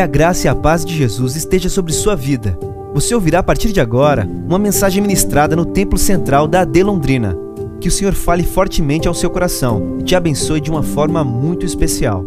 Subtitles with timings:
[0.00, 2.58] Que a graça e a paz de Jesus esteja sobre sua vida.
[2.94, 7.36] Você ouvirá a partir de agora uma mensagem ministrada no Templo Central da AD Londrina.
[7.82, 11.66] Que o Senhor fale fortemente ao seu coração e te abençoe de uma forma muito
[11.66, 12.24] especial.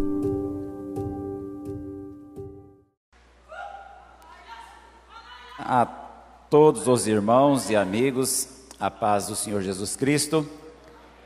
[5.58, 5.84] A
[6.48, 8.46] todos os irmãos e amigos,
[8.78, 10.46] a paz do Senhor Jesus Cristo,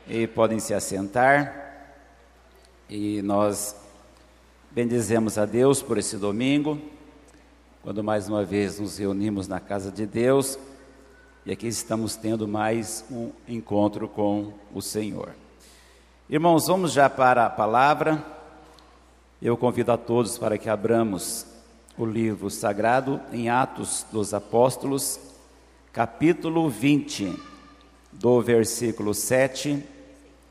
[0.07, 1.53] e podem se assentar.
[2.89, 3.75] E nós
[4.79, 6.79] bendizemos a Deus por esse domingo,
[7.83, 10.57] quando mais uma vez nos reunimos na casa de Deus,
[11.45, 15.35] e aqui estamos tendo mais um encontro com o Senhor.
[16.29, 18.23] Irmãos, vamos já para a palavra.
[19.41, 21.45] Eu convido a todos para que abramos
[21.97, 25.19] o livro sagrado em Atos dos Apóstolos,
[25.91, 27.37] capítulo 20,
[28.13, 29.83] do versículo 7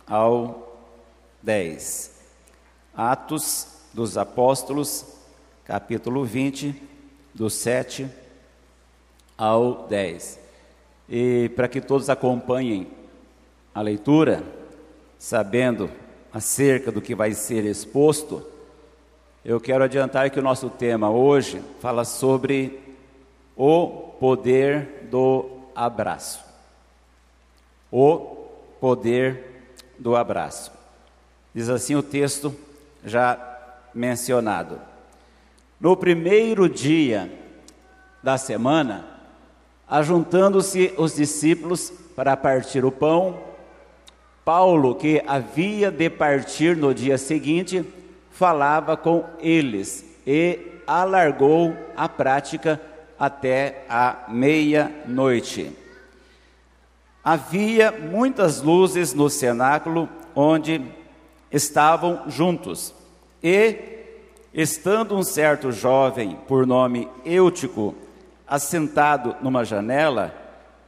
[0.06, 0.87] ao
[1.42, 2.12] 10.
[2.95, 5.05] Atos dos Apóstolos,
[5.65, 6.74] capítulo 20,
[7.34, 8.09] do 7
[9.37, 10.38] ao 10.
[11.09, 12.88] E para que todos acompanhem
[13.74, 14.43] a leitura,
[15.18, 15.90] sabendo
[16.32, 18.45] acerca do que vai ser exposto,
[19.45, 22.80] eu quero adiantar que o nosso tema hoje fala sobre
[23.57, 23.88] o
[24.21, 26.45] poder do abraço.
[27.90, 28.46] O
[28.80, 29.62] poder
[29.99, 30.71] do abraço.
[31.55, 32.55] Diz assim o texto
[33.05, 33.48] já
[33.99, 34.80] mencionado.
[35.80, 37.30] No primeiro dia
[38.23, 39.05] da semana,
[39.88, 43.40] ajuntando-se os discípulos para partir o pão,
[44.45, 47.85] Paulo, que havia de partir no dia seguinte,
[48.30, 52.80] falava com eles e alargou a prática
[53.18, 55.73] até a meia-noite.
[57.23, 60.80] Havia muitas luzes no cenáculo onde
[61.51, 62.95] estavam juntos,
[63.42, 63.76] e,
[64.53, 67.94] estando um certo jovem, por nome Eutico,
[68.47, 70.34] assentado numa janela,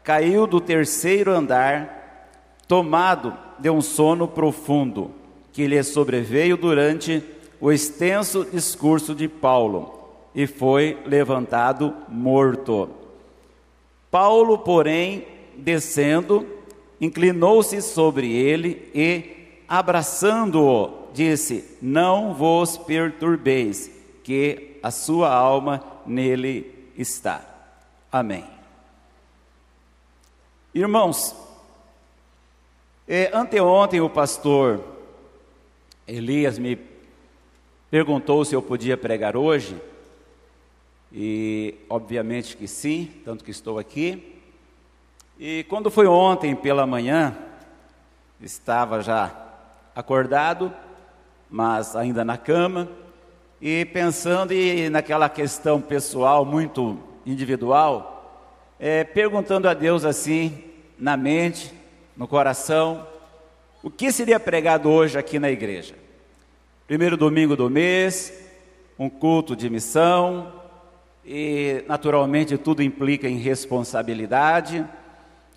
[0.02, 2.28] caiu do terceiro andar,
[2.66, 5.10] tomado de um sono profundo,
[5.52, 7.22] que lhe sobreveio durante
[7.60, 10.00] o extenso discurso de Paulo
[10.34, 12.88] e foi levantado morto.
[14.10, 16.46] Paulo, porém, descendo,
[17.00, 23.90] inclinou-se sobre ele e, abraçando-o, disse: Não vos perturbeis,
[24.22, 27.44] que a sua alma nele está.
[28.10, 28.44] Amém.
[30.74, 31.34] Irmãos,
[33.08, 34.84] eh, anteontem o pastor
[36.06, 36.78] Elias me
[37.90, 39.76] perguntou se eu podia pregar hoje,
[41.12, 44.40] e obviamente que sim, tanto que estou aqui.
[45.38, 47.36] E quando foi ontem pela manhã,
[48.40, 49.34] estava já
[49.94, 50.72] acordado,
[51.50, 52.88] mas ainda na cama,
[53.60, 58.46] e pensando e naquela questão pessoal muito individual,
[58.78, 60.64] é, perguntando a Deus assim,
[60.98, 61.74] na mente,
[62.16, 63.06] no coração,
[63.82, 65.94] o que seria pregado hoje aqui na igreja?
[66.86, 68.32] Primeiro domingo do mês,
[68.98, 70.52] um culto de missão,
[71.24, 74.86] e naturalmente tudo implica em responsabilidade,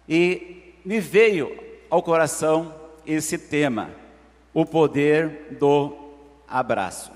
[0.08, 1.58] e me veio
[1.90, 2.74] ao coração
[3.06, 3.90] esse tema,
[4.54, 5.96] o poder do
[6.48, 7.12] abraço.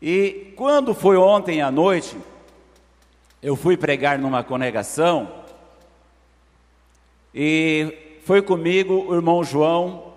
[0.00, 2.16] E quando foi ontem à noite,
[3.42, 5.32] eu fui pregar numa congregação,
[7.34, 10.12] e foi comigo o irmão João,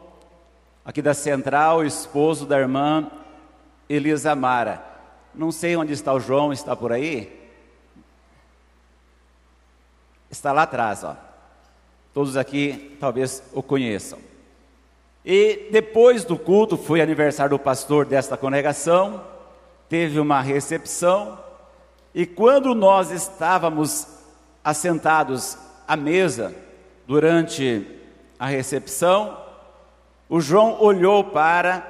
[0.84, 3.12] aqui da Central, esposo da irmã
[3.88, 4.84] Elisa Mara.
[5.34, 7.40] Não sei onde está o João, está por aí?
[10.30, 11.16] Está lá atrás, ó.
[12.14, 14.31] Todos aqui talvez o conheçam.
[15.26, 19.24] E depois do culto, foi aniversário do pastor desta congregação,
[19.88, 21.38] teve uma recepção,
[22.14, 24.08] e quando nós estávamos
[24.64, 26.54] assentados à mesa
[27.06, 27.86] durante
[28.40, 29.38] a recepção,
[30.28, 31.86] o João olhou para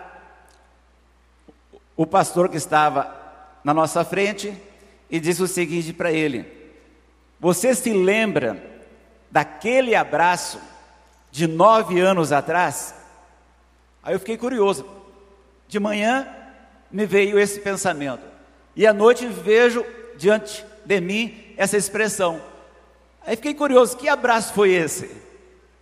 [1.96, 3.16] o pastor que estava
[3.63, 4.54] na nossa frente
[5.10, 6.45] e disse o seguinte para ele:
[7.39, 8.62] Você se lembra
[9.30, 10.60] daquele abraço
[11.31, 13.00] de nove anos atrás?
[14.03, 14.86] Aí eu fiquei curioso.
[15.68, 16.27] De manhã
[16.92, 18.24] me veio esse pensamento,
[18.75, 19.86] e à noite vejo
[20.18, 22.42] diante de mim essa expressão.
[23.25, 25.09] Aí fiquei curioso: que abraço foi esse?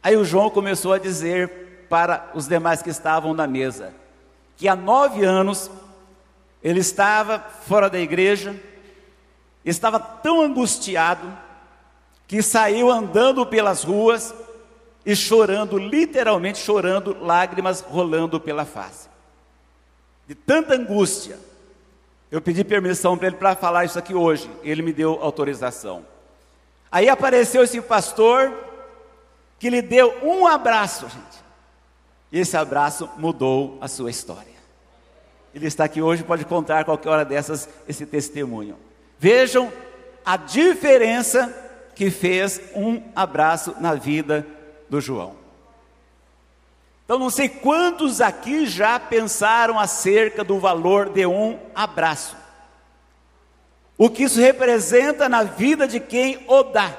[0.04, 3.94] Aí o João começou a dizer para os demais que estavam na mesa,
[4.56, 5.71] que há nove anos
[6.63, 8.56] ele estava fora da igreja,
[9.66, 11.36] estava tão angustiado
[12.27, 14.33] que saiu andando pelas ruas
[15.09, 19.09] e chorando, literalmente chorando, lágrimas rolando pela face.
[20.27, 21.39] De tanta angústia.
[22.29, 24.47] Eu pedi permissão para ele para falar isso aqui hoje.
[24.61, 26.06] Ele me deu autorização.
[26.91, 28.53] Aí apareceu esse pastor
[29.57, 31.44] que lhe deu um abraço, gente.
[32.31, 34.59] E esse abraço mudou a sua história.
[35.56, 38.77] Ele está aqui hoje, pode contar qualquer hora dessas esse testemunho.
[39.17, 39.73] Vejam
[40.23, 41.51] a diferença
[41.95, 44.45] que fez um abraço na vida
[44.89, 45.36] do João.
[47.06, 52.38] Então, não sei quantos aqui já pensaram acerca do valor de um abraço.
[53.97, 56.95] O que isso representa na vida de quem o dá.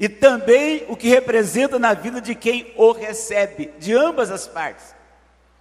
[0.00, 4.94] E também o que representa na vida de quem o recebe, de ambas as partes.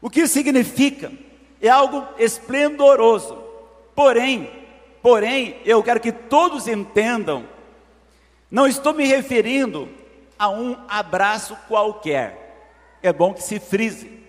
[0.01, 1.11] O que isso significa?
[1.61, 3.43] É algo esplendoroso.
[3.95, 4.49] Porém,
[5.01, 7.45] porém, eu quero que todos entendam,
[8.49, 9.89] não estou me referindo
[10.37, 12.47] a um abraço qualquer
[13.01, 14.23] é bom que se frise.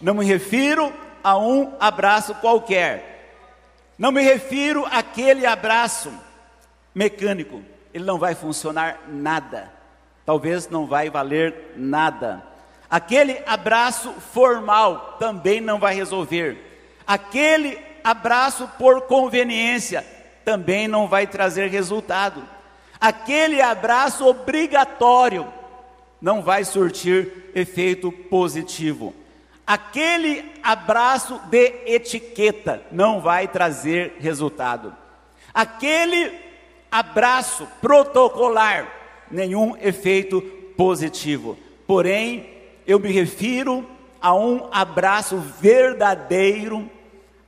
[0.00, 3.10] Não me refiro a um abraço qualquer.
[3.98, 6.12] Não me refiro àquele abraço
[6.94, 7.62] mecânico.
[7.92, 9.72] Ele não vai funcionar nada.
[10.24, 12.42] Talvez não vai valer nada.
[12.90, 16.58] Aquele abraço formal também não vai resolver.
[17.06, 20.04] Aquele abraço por conveniência
[20.44, 22.42] também não vai trazer resultado.
[23.02, 25.52] Aquele abraço obrigatório
[26.20, 29.12] não vai surtir efeito positivo.
[29.66, 34.94] Aquele abraço de etiqueta não vai trazer resultado.
[35.52, 36.32] Aquele
[36.92, 38.86] abraço protocolar,
[39.28, 40.40] nenhum efeito
[40.76, 41.58] positivo.
[41.88, 42.50] Porém,
[42.86, 43.84] eu me refiro
[44.20, 46.88] a um abraço verdadeiro,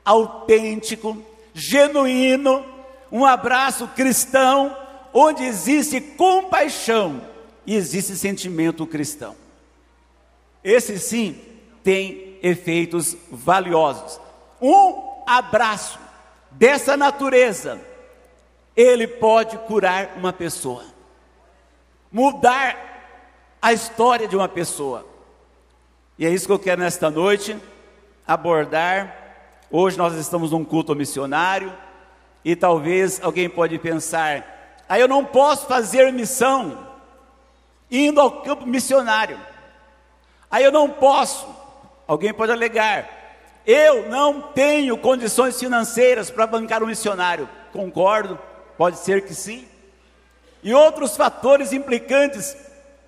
[0.04, 1.16] autêntico,
[1.54, 2.66] genuíno,
[3.12, 4.82] um abraço cristão,
[5.14, 7.22] onde existe compaixão
[7.64, 9.36] e existe sentimento cristão.
[10.62, 11.40] Esse sim
[11.84, 14.20] tem efeitos valiosos.
[14.60, 16.00] Um abraço
[16.50, 17.80] dessa natureza,
[18.76, 20.84] ele pode curar uma pessoa,
[22.10, 22.76] mudar
[23.62, 25.06] a história de uma pessoa.
[26.18, 27.56] E é isso que eu quero nesta noite
[28.26, 29.22] abordar.
[29.70, 31.72] Hoje nós estamos num culto missionário
[32.44, 36.86] e talvez alguém pode pensar: "Ah, eu não posso fazer missão
[37.90, 39.38] indo ao campo missionário.
[40.50, 41.46] Aí eu não posso,
[42.06, 43.08] alguém pode alegar,
[43.66, 47.48] eu não tenho condições financeiras para bancar um missionário.
[47.72, 48.38] Concordo,
[48.76, 49.66] pode ser que sim.
[50.62, 52.56] E outros fatores implicantes,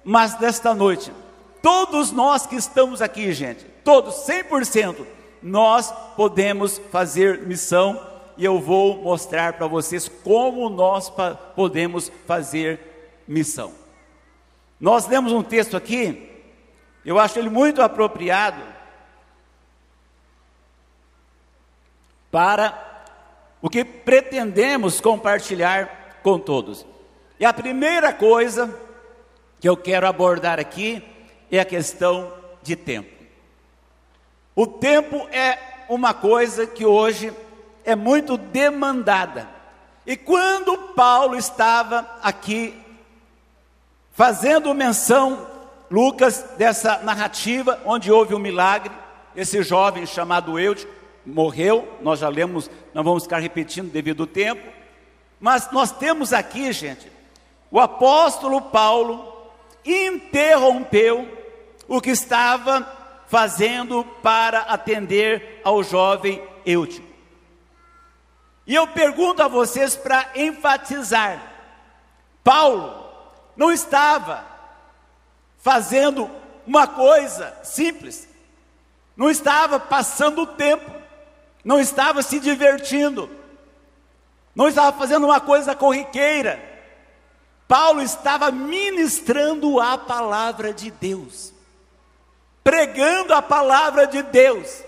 [0.03, 1.13] mas nesta noite,
[1.63, 5.07] todos nós que estamos aqui, gente, todos, 100%,
[5.43, 8.01] nós podemos fazer missão
[8.37, 11.13] e eu vou mostrar para vocês como nós
[11.55, 12.81] podemos fazer
[13.27, 13.73] missão.
[14.79, 16.31] Nós lemos um texto aqui,
[17.05, 18.63] eu acho ele muito apropriado
[22.31, 23.05] para
[23.63, 26.85] o que pretendemos compartilhar com todos.
[27.41, 28.79] E a primeira coisa
[29.59, 31.03] que eu quero abordar aqui
[31.51, 33.11] é a questão de tempo.
[34.55, 37.33] O tempo é uma coisa que hoje
[37.87, 39.49] é muito demandada.
[40.05, 42.75] E quando Paulo estava aqui
[44.13, 45.47] fazendo menção,
[45.91, 48.93] Lucas, dessa narrativa onde houve um milagre,
[49.35, 50.87] esse jovem chamado Eude
[51.25, 54.63] morreu, nós já lemos, não vamos ficar repetindo devido ao tempo,
[55.41, 57.11] mas nós temos aqui, gente,
[57.71, 59.33] o apóstolo Paulo
[59.85, 61.29] interrompeu
[61.87, 62.87] o que estava
[63.29, 67.06] fazendo para atender ao jovem Eutico.
[68.67, 71.41] E eu pergunto a vocês para enfatizar:
[72.43, 73.07] Paulo
[73.57, 74.45] não estava
[75.59, 76.31] fazendo
[76.67, 78.29] uma coisa simples,
[79.17, 80.91] não estava passando o tempo,
[81.65, 83.31] não estava se divertindo,
[84.55, 86.75] não estava fazendo uma coisa corriqueira.
[87.69, 91.53] Paulo estava ministrando a palavra de Deus,
[92.63, 94.86] pregando a palavra de Deus.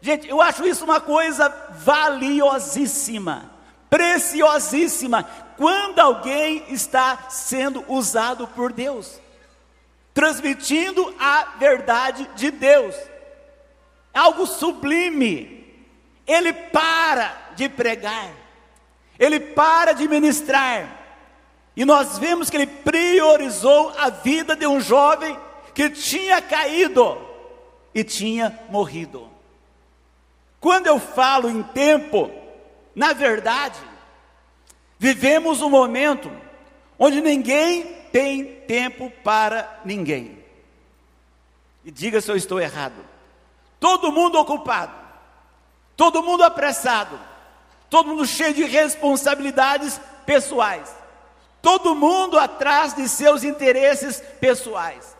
[0.00, 3.50] Gente, eu acho isso uma coisa valiosíssima,
[3.90, 5.24] preciosíssima
[5.56, 9.20] quando alguém está sendo usado por Deus,
[10.14, 12.94] transmitindo a verdade de Deus,
[14.14, 15.58] algo sublime.
[16.26, 18.30] Ele para de pregar,
[19.18, 20.98] ele para de ministrar,
[21.74, 25.38] e nós vemos que ele priorizou a vida de um jovem
[25.74, 27.16] que tinha caído
[27.94, 29.27] e tinha morrido.
[30.60, 32.30] Quando eu falo em tempo,
[32.94, 33.78] na verdade,
[34.98, 36.30] Vivemos um momento
[36.98, 40.44] onde ninguém tem tempo para ninguém.
[41.84, 42.96] E diga se eu estou errado.
[43.78, 44.92] Todo mundo ocupado,
[45.96, 47.18] todo mundo apressado,
[47.88, 50.92] todo mundo cheio de responsabilidades pessoais,
[51.62, 55.16] todo mundo atrás de seus interesses pessoais.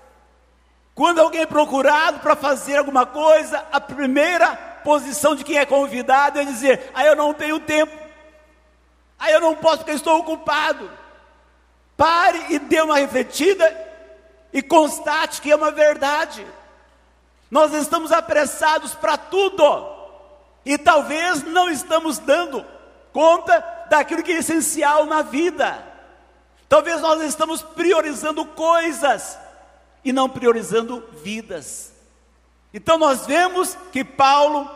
[0.92, 6.38] Quando alguém é procurado para fazer alguma coisa, a primeira posição de quem é convidado
[6.38, 7.96] é dizer: Ah, eu não tenho tempo,
[9.18, 10.90] ah, eu não posso porque estou ocupado.
[11.96, 13.86] Pare e dê uma refletida
[14.52, 16.46] e constate que é uma verdade.
[17.50, 19.64] Nós estamos apressados para tudo
[20.64, 22.64] e talvez não estamos dando
[23.12, 25.84] conta daquilo que é essencial na vida.
[26.68, 29.38] Talvez nós estamos priorizando coisas
[30.04, 31.87] e não priorizando vidas.
[32.72, 34.68] Então nós vemos que Paulo,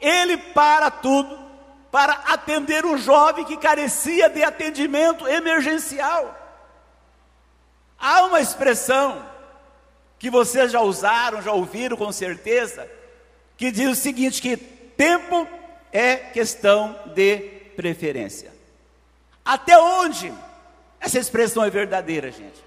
[0.00, 1.42] ele para tudo
[1.92, 6.38] para atender um jovem que carecia de atendimento emergencial.
[7.98, 9.22] Há uma expressão
[10.18, 12.90] que vocês já usaram, já ouviram com certeza,
[13.58, 15.46] que diz o seguinte: que tempo
[15.92, 17.36] é questão de
[17.76, 18.50] preferência.
[19.44, 20.32] Até onde
[20.98, 22.64] essa expressão é verdadeira, gente?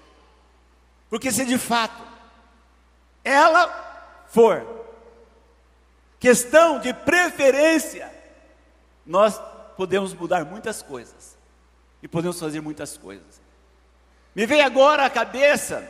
[1.10, 2.00] Porque se de fato
[3.24, 3.95] ela
[4.28, 4.84] for
[6.18, 8.12] questão de preferência,
[9.04, 9.40] nós
[9.76, 11.36] podemos mudar muitas coisas
[12.02, 13.40] e podemos fazer muitas coisas.
[14.34, 15.88] Me vem agora à cabeça,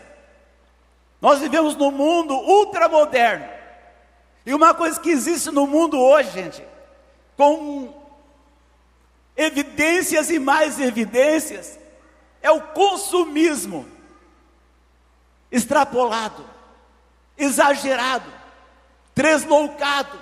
[1.21, 3.49] nós vivemos num mundo ultramoderno.
[4.45, 6.65] E uma coisa que existe no mundo hoje, gente,
[7.37, 7.93] com
[9.37, 11.79] evidências e mais evidências,
[12.41, 13.87] é o consumismo
[15.51, 16.56] extrapolado,
[17.37, 18.33] exagerado,
[19.15, 20.19] tresloucado.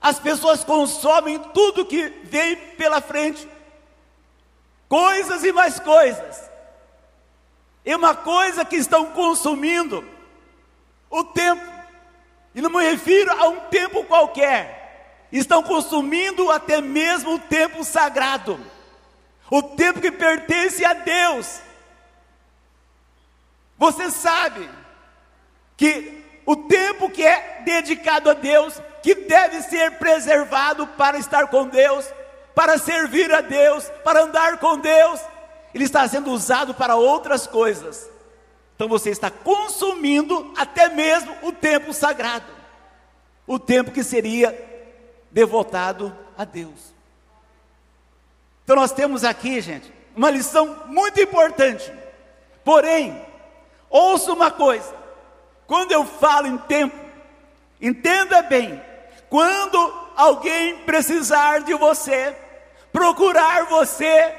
[0.00, 3.48] As pessoas consomem tudo que vem pela frente,
[4.88, 6.50] coisas e mais coisas.
[7.84, 10.04] E uma coisa que estão consumindo
[11.10, 11.62] o tempo,
[12.54, 18.58] e não me refiro a um tempo qualquer, estão consumindo até mesmo o tempo sagrado,
[19.50, 21.60] o tempo que pertence a Deus.
[23.78, 24.68] Você sabe
[25.76, 31.66] que o tempo que é dedicado a Deus, que deve ser preservado para estar com
[31.66, 32.06] Deus,
[32.54, 35.20] para servir a Deus, para andar com Deus,
[35.74, 38.10] ele está sendo usado para outras coisas.
[38.74, 42.52] Então você está consumindo até mesmo o tempo sagrado,
[43.46, 44.56] o tempo que seria
[45.30, 46.92] devotado a Deus.
[48.64, 51.92] Então nós temos aqui, gente, uma lição muito importante.
[52.64, 53.20] Porém,
[53.90, 54.94] ouça uma coisa:
[55.72, 56.94] quando eu falo em tempo,
[57.80, 58.78] entenda bem,
[59.30, 59.78] quando
[60.14, 62.36] alguém precisar de você,
[62.92, 64.34] procurar você,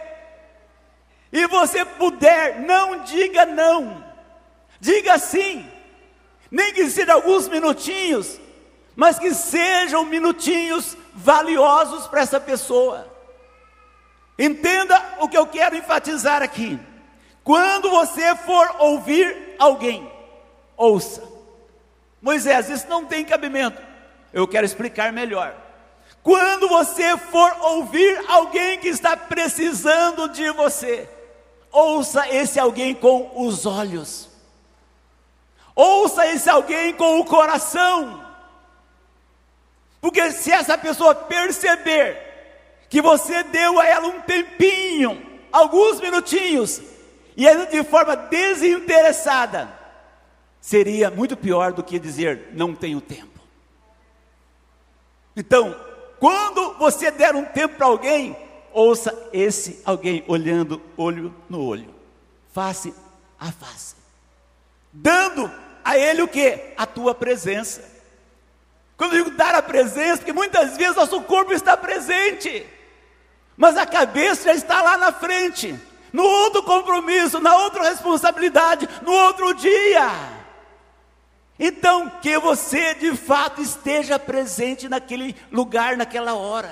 [1.31, 4.05] e você puder, não diga não,
[4.79, 5.67] diga sim,
[6.51, 8.39] nem que seja alguns minutinhos,
[8.95, 13.11] mas que sejam minutinhos valiosos para essa pessoa.
[14.37, 16.79] Entenda o que eu quero enfatizar aqui.
[17.43, 20.12] Quando você for ouvir alguém,
[20.77, 21.23] ouça.
[22.21, 23.81] Moisés, isso não tem cabimento.
[24.31, 25.55] Eu quero explicar melhor.
[26.21, 31.09] Quando você for ouvir alguém que está precisando de você,
[31.73, 34.29] Ouça esse alguém com os olhos.
[35.75, 38.23] Ouça esse alguém com o coração.
[39.99, 46.79] Porque se essa pessoa perceber que você deu a ela um tempinho, alguns minutinhos,
[47.35, 49.67] e ela de forma desinteressada,
[50.63, 53.37] seria muito pior do que dizer não tenho tempo.
[55.35, 55.75] Então,
[56.21, 58.37] quando você der um tempo para alguém,
[58.71, 61.93] ouça esse alguém olhando olho no olho,
[62.53, 62.93] face
[63.37, 63.95] a face,
[64.93, 65.51] dando
[65.83, 66.73] a ele o que?
[66.77, 67.83] A tua presença.
[68.95, 72.65] Quando eu digo dar a presença, porque muitas vezes nosso corpo está presente,
[73.57, 75.77] mas a cabeça já está lá na frente,
[76.13, 80.32] no outro compromisso, na outra responsabilidade, no outro dia.
[81.59, 86.71] Então, que você de fato esteja presente naquele lugar, naquela hora.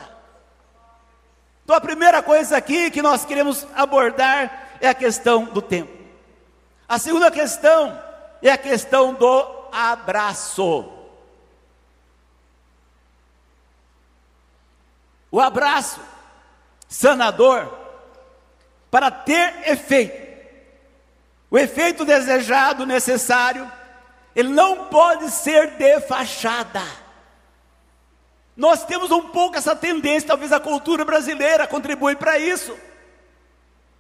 [1.64, 6.02] Então, a primeira coisa aqui que nós queremos abordar é a questão do tempo.
[6.90, 7.98] A segunda questão
[8.42, 10.92] é a questão do abraço.
[15.32, 16.02] O abraço
[16.90, 17.72] sanador,
[18.90, 20.30] para ter efeito,
[21.50, 23.72] o efeito desejado, necessário,
[24.36, 26.84] ele não pode ser de fachada.
[28.56, 32.78] Nós temos um pouco essa tendência, talvez a cultura brasileira contribui para isso.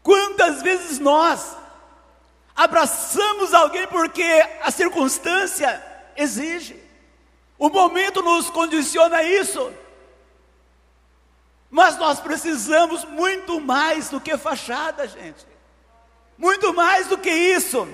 [0.04, 1.56] Quantas vezes nós
[2.56, 4.24] abraçamos alguém porque
[4.62, 5.84] a circunstância
[6.16, 6.82] exige,
[7.58, 9.72] o momento nos condiciona isso.
[11.70, 15.48] Mas nós precisamos muito mais do que fachada, gente.
[16.38, 17.88] Muito mais do que isso.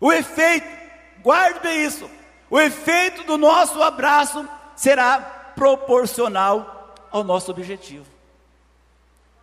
[0.00, 0.81] O efeito,
[1.22, 2.10] guarde isso.
[2.50, 5.18] O efeito do nosso abraço será
[5.54, 8.06] proporcional ao nosso objetivo.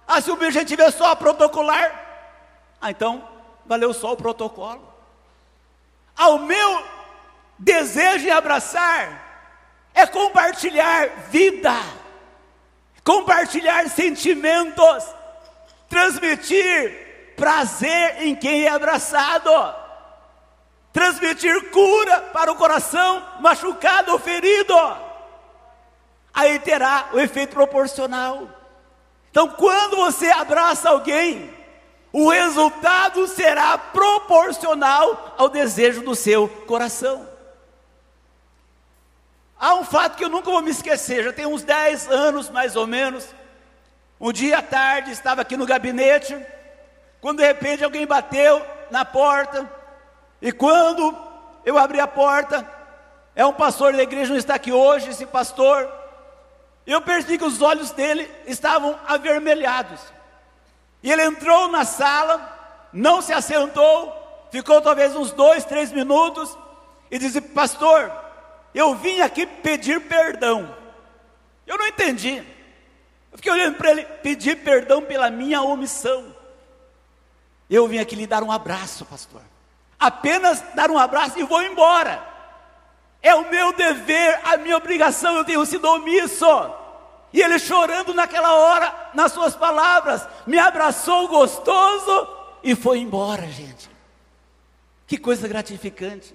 [0.08, 2.08] Ah, se o objetivo é só protocolar,
[2.82, 3.28] ah, então
[3.66, 4.82] valeu só o protocolo.
[6.16, 6.84] Ao meu
[7.58, 9.28] desejo em abraçar
[9.94, 11.74] é compartilhar vida,
[13.04, 15.06] compartilhar sentimentos,
[15.88, 19.50] transmitir prazer em quem é abraçado,
[20.92, 24.74] transmitir cura para o coração machucado ou ferido.
[26.34, 28.48] Aí terá o efeito proporcional.
[29.30, 31.54] Então, quando você abraça alguém,
[32.12, 37.28] o resultado será proporcional ao desejo do seu coração.
[39.60, 42.76] Há um fato que eu nunca vou me esquecer, já tem uns 10 anos mais
[42.76, 43.28] ou menos.
[44.20, 46.36] Um dia à tarde, estava aqui no gabinete,
[47.22, 49.70] quando de repente alguém bateu na porta,
[50.42, 51.18] e quando
[51.66, 52.68] eu abri a porta,
[53.36, 55.90] é um pastor da igreja, não está aqui hoje, esse pastor,
[56.86, 60.00] eu percebi que os olhos dele estavam avermelhados.
[61.04, 66.58] E ele entrou na sala, não se assentou, ficou talvez uns dois, três minutos,
[67.12, 68.12] e disse: Pastor,
[68.74, 70.76] eu vim aqui pedir perdão.
[71.66, 72.44] Eu não entendi.
[73.32, 76.36] Eu fiquei olhando para ele, pedir perdão pela minha omissão.
[77.70, 79.42] Eu vim aqui lhe dar um abraço, pastor.
[80.00, 82.24] Apenas dar um abraço e vou embora.
[83.22, 86.46] É o meu dever, a minha obrigação, eu tenho sido omisso.
[87.34, 92.28] E ele chorando naquela hora, nas suas palavras, me abraçou gostoso
[92.64, 93.90] e foi embora, gente.
[95.06, 96.34] Que coisa gratificante.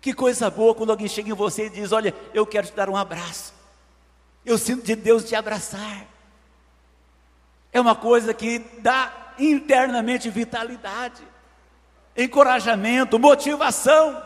[0.00, 2.88] Que coisa boa quando alguém chega em você e diz: Olha, eu quero te dar
[2.88, 3.52] um abraço.
[4.44, 6.06] Eu sinto de Deus te abraçar.
[7.72, 11.22] É uma coisa que dá internamente vitalidade,
[12.22, 14.22] encorajamento, motivação.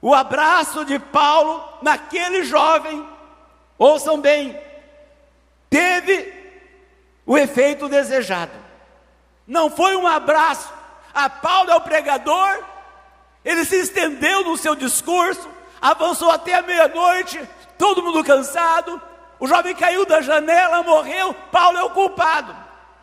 [0.00, 3.06] O abraço de Paulo naquele jovem,
[3.76, 4.58] ouçam bem,
[5.68, 6.32] teve
[7.26, 8.52] o efeito desejado.
[9.46, 10.72] Não foi um abraço.
[11.12, 12.62] A Paulo é o pregador,
[13.44, 15.48] ele se estendeu no seu discurso,
[15.80, 17.40] avançou até a meia-noite,
[17.76, 19.00] todo mundo cansado.
[19.40, 21.34] O jovem caiu da janela, morreu.
[21.50, 22.54] Paulo é o culpado.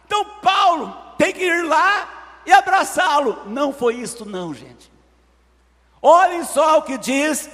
[0.06, 2.15] Então, Paulo tem que ir lá
[2.46, 3.44] e abraçá-lo.
[3.48, 4.92] Não foi isso, não, gente.
[6.02, 7.50] Olhem só o que diz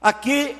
[0.00, 0.56] aqui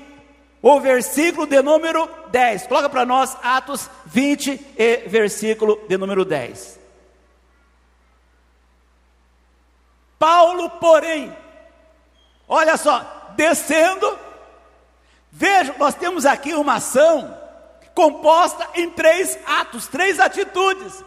[0.60, 2.66] o versículo de número 10.
[2.66, 6.80] Coloca para nós Atos 20 e versículo de número 10.
[10.18, 11.36] Paulo, porém,
[12.46, 14.16] olha só, descendo,
[15.32, 17.36] veja, nós temos aqui uma ação
[17.92, 21.04] composta em três atos, três atitudes.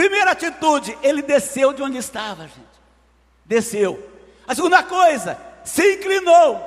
[0.00, 2.80] Primeira atitude, ele desceu de onde estava, gente.
[3.44, 4.02] Desceu.
[4.48, 6.58] A segunda coisa, se inclinou,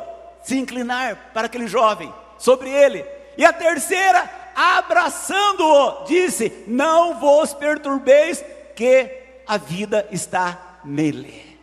[0.43, 3.03] se inclinar para aquele jovem, sobre ele.
[3.35, 9.09] E a terceira, abraçando-o, disse: Não vos perturbeis, que
[9.47, 11.53] a vida está nele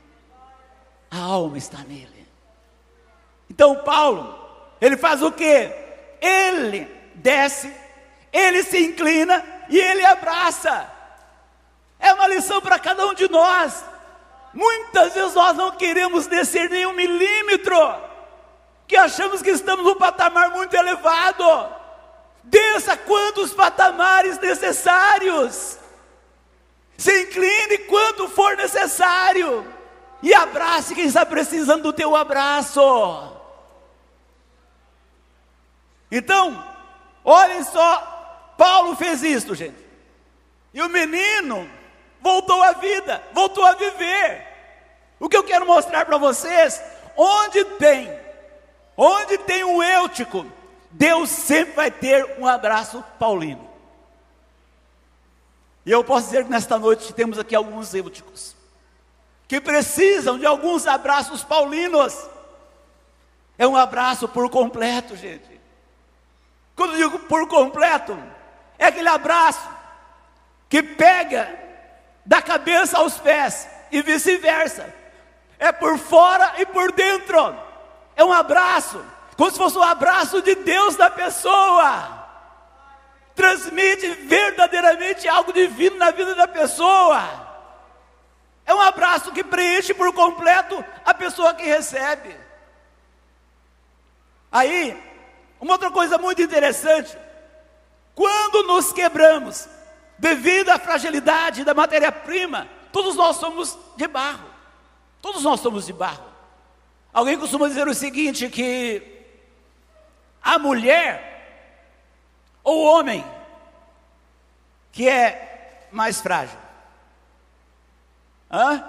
[1.11, 2.27] a alma está nele.
[3.49, 4.39] Então Paulo,
[4.81, 5.71] ele faz o que?
[6.21, 7.73] Ele desce,
[8.33, 11.00] ele se inclina e ele abraça.
[12.01, 13.85] É uma lição para cada um de nós.
[14.53, 17.77] Muitas vezes nós não queremos descer nem um milímetro,
[18.89, 21.45] que achamos que estamos num patamar muito elevado.
[22.43, 25.79] Desça quantos patamares necessários.
[26.97, 29.67] Se incline quanto for necessário
[30.23, 32.81] e abrace quem está precisando do teu abraço.
[36.11, 36.67] Então,
[37.25, 39.79] olhem só, Paulo fez isso, gente.
[40.75, 41.71] E o menino
[42.21, 44.47] voltou à vida, voltou a viver.
[45.19, 46.83] O que eu quero mostrar para vocês,
[47.17, 48.11] onde tem,
[48.97, 50.47] onde tem um eutico,
[50.91, 53.69] Deus sempre vai ter um abraço paulino.
[55.85, 58.55] E eu posso dizer que nesta noite temos aqui alguns euticos
[59.49, 62.17] que precisam de alguns abraços paulinos.
[63.59, 65.61] É um abraço por completo, gente.
[66.77, 68.17] Quando digo por completo,
[68.79, 69.69] é aquele abraço
[70.69, 71.70] que pega
[72.25, 74.93] da cabeça aos pés e vice-versa.
[75.59, 77.57] É por fora e por dentro.
[78.17, 79.05] É um abraço,
[79.37, 82.19] como se fosse um abraço de Deus da pessoa.
[83.35, 87.49] Transmite verdadeiramente algo divino na vida da pessoa.
[88.67, 92.37] É um abraço que preenche por completo a pessoa que recebe.
[94.53, 95.01] Aí,
[95.61, 97.17] uma outra coisa muito interessante,
[98.15, 99.69] quando nos quebramos,
[100.21, 104.49] devido à fragilidade da matéria-prima, todos nós somos de barro.
[105.21, 106.25] Todos nós somos de barro.
[107.13, 109.03] Alguém costuma dizer o seguinte: que
[110.43, 111.27] a mulher
[112.63, 113.25] ou o homem
[114.93, 116.59] que é mais frágil?
[118.51, 118.85] Hã?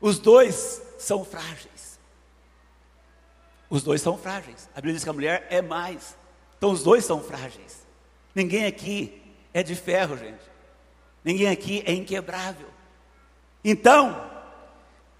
[0.00, 1.98] Os dois são frágeis.
[3.70, 4.68] Os dois são frágeis.
[4.74, 6.16] A Bíblia diz que a mulher é mais.
[6.58, 7.86] Então os dois são frágeis.
[8.34, 9.25] Ninguém aqui
[9.56, 10.44] é de ferro, gente.
[11.24, 12.68] Ninguém aqui é inquebrável.
[13.64, 14.22] Então,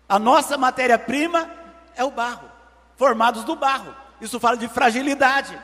[0.07, 1.51] a nossa matéria-prima
[1.97, 2.47] é o barro,
[2.99, 3.97] formados do barro.
[4.21, 5.59] Isso fala de fragilidade.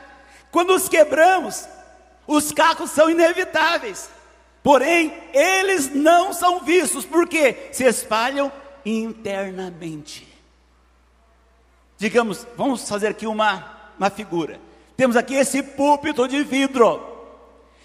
[0.51, 1.67] Quando os quebramos,
[2.25, 4.09] os cacos são inevitáveis.
[4.63, 8.51] Porém, eles não são vistos, porque se espalham
[8.83, 10.27] internamente.
[11.99, 14.59] Digamos, vamos fazer aqui uma, uma figura.
[14.97, 17.12] Temos aqui esse púlpito de vidro.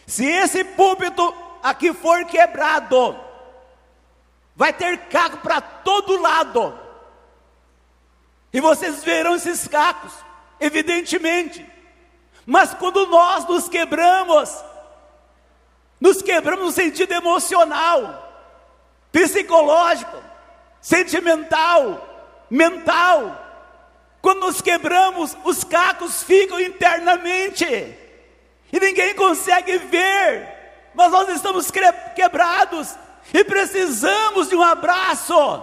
[0.09, 3.15] Se esse púlpito aqui for quebrado,
[4.57, 6.81] vai ter caco para todo lado.
[8.51, 10.15] E vocês verão esses cacos,
[10.59, 11.65] evidentemente.
[12.47, 14.51] Mas quando nós nos quebramos,
[16.01, 18.49] nos quebramos no sentido emocional,
[19.13, 20.17] psicológico,
[20.81, 23.45] sentimental, mental.
[24.23, 27.98] Quando nos quebramos, os cacos ficam internamente
[28.73, 31.71] e ninguém consegue ver, mas nós estamos
[32.15, 32.95] quebrados
[33.33, 35.63] e precisamos de um abraço,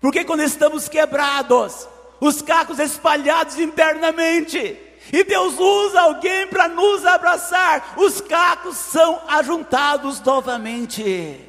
[0.00, 1.88] porque quando estamos quebrados,
[2.20, 4.78] os cacos espalhados internamente,
[5.12, 11.48] e Deus usa alguém para nos abraçar, os cacos são ajuntados novamente.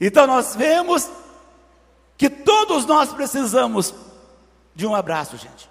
[0.00, 1.08] Então nós vemos
[2.16, 3.94] que todos nós precisamos
[4.74, 5.68] de um abraço, gente.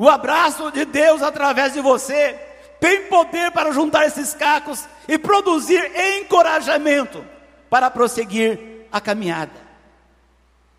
[0.00, 2.32] O abraço de Deus através de você
[2.80, 7.22] tem poder para juntar esses cacos e produzir encorajamento
[7.68, 9.52] para prosseguir a caminhada.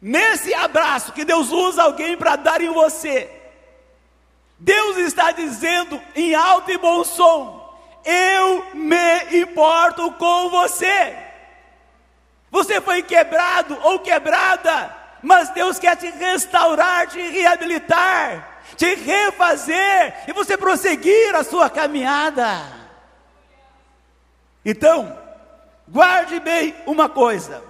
[0.02, 3.30] Nesse abraço que Deus usa alguém para dar em você,
[4.58, 11.16] Deus está dizendo em alto e bom som: Eu me importo com você.
[12.50, 20.34] Você foi quebrado ou quebrada, mas Deus quer te restaurar, te reabilitar te refazer e
[20.34, 22.82] você prosseguir a sua caminhada.
[24.64, 25.18] Então,
[25.88, 27.64] guarde bem uma coisa: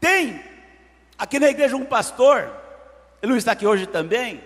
[0.00, 0.42] tem
[1.18, 2.50] aqui na igreja um pastor,
[3.22, 4.42] ele não está aqui hoje também.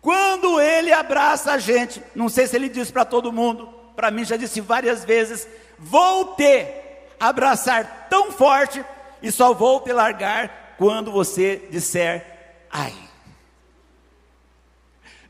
[0.00, 4.24] Quando ele abraça a gente, não sei se ele diz para todo mundo, para mim
[4.24, 5.46] já disse várias vezes:
[5.78, 6.66] vou te
[7.18, 8.82] abraçar tão forte
[9.22, 12.24] e só vou te largar quando você disser
[12.70, 13.09] ai.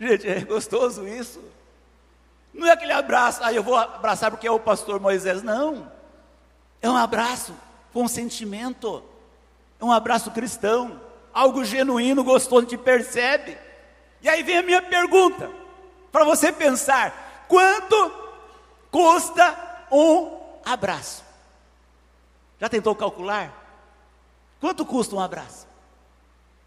[0.00, 1.44] Gente, é gostoso isso.
[2.54, 5.42] Não é aquele abraço, ah, eu vou abraçar porque é o pastor Moisés.
[5.42, 5.92] Não.
[6.80, 7.54] É um abraço
[7.92, 9.04] com sentimento.
[9.78, 10.98] É um abraço cristão.
[11.34, 13.58] Algo genuíno, gostoso, te percebe.
[14.22, 15.50] E aí vem a minha pergunta,
[16.10, 18.12] para você pensar: quanto
[18.90, 21.22] custa um abraço?
[22.58, 23.52] Já tentou calcular?
[24.60, 25.66] Quanto custa um abraço?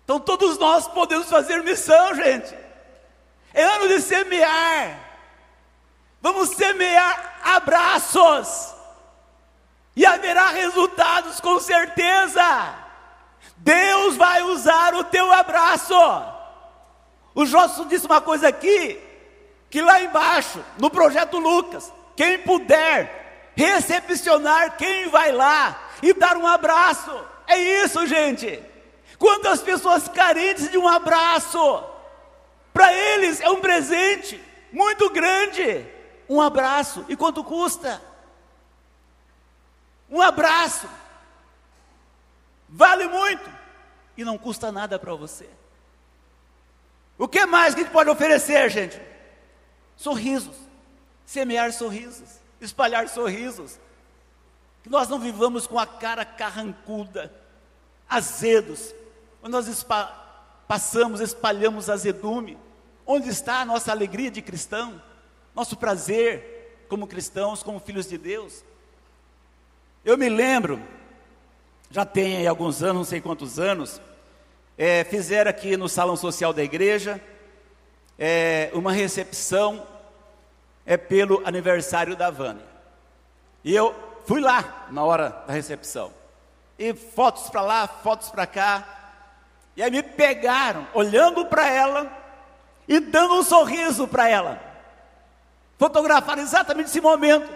[0.04, 2.64] Então todos nós podemos fazer missão, gente.
[3.54, 5.00] É ano de semear.
[6.22, 8.74] Vamos semear abraços.
[9.96, 12.76] E haverá resultados com certeza.
[13.58, 15.94] Deus vai usar o teu abraço.
[17.36, 19.00] O Josso disse uma coisa aqui,
[19.70, 26.48] que lá embaixo, no projeto Lucas, quem puder recepcionar quem vai lá e dar um
[26.48, 27.12] abraço.
[27.48, 28.62] É isso, gente.
[29.18, 31.84] Quantas pessoas carentes de um abraço.
[32.74, 35.86] Para eles é um presente muito grande.
[36.28, 37.06] Um abraço.
[37.08, 38.02] E quanto custa?
[40.10, 40.90] Um abraço.
[42.68, 43.50] Vale muito.
[44.18, 45.48] E não custa nada para você.
[47.18, 49.00] O que mais que a gente pode oferecer, gente?
[49.96, 50.56] Sorrisos.
[51.26, 52.30] Semear sorrisos.
[52.60, 53.80] Espalhar sorrisos.
[54.82, 57.34] Que nós não vivamos com a cara carrancuda,
[58.10, 58.94] azedos.
[59.40, 59.86] Quando nós
[60.68, 62.58] passamos, espalhamos azedume.
[63.06, 65.02] Onde está a nossa alegria de cristão?
[65.56, 68.64] Nosso prazer como cristãos, como filhos de Deus?
[70.06, 70.82] Eu me lembro,
[71.90, 74.02] já tem aí alguns anos, não sei quantos anos,
[74.78, 77.22] é, fizeram aqui no salão social da igreja
[78.18, 79.86] é, uma recepção
[80.86, 82.66] é pelo aniversário da Vânia.
[83.64, 86.12] E eu fui lá na hora da recepção.
[86.78, 88.86] E fotos para lá, fotos para cá.
[89.76, 92.23] E aí me pegaram, olhando para ela,
[92.88, 94.62] e dando um sorriso para ela.
[95.78, 97.50] Fotografaram exatamente esse momento.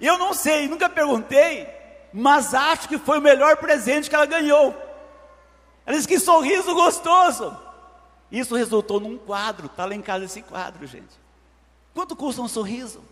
[0.00, 1.68] Eu não sei, nunca perguntei,
[2.12, 4.74] mas acho que foi o melhor presente que ela ganhou.
[5.84, 7.56] Ela disse que sorriso gostoso.
[8.30, 11.18] Isso resultou num quadro, está lá em casa esse quadro, gente.
[11.92, 13.02] Quanto custa um sorriso?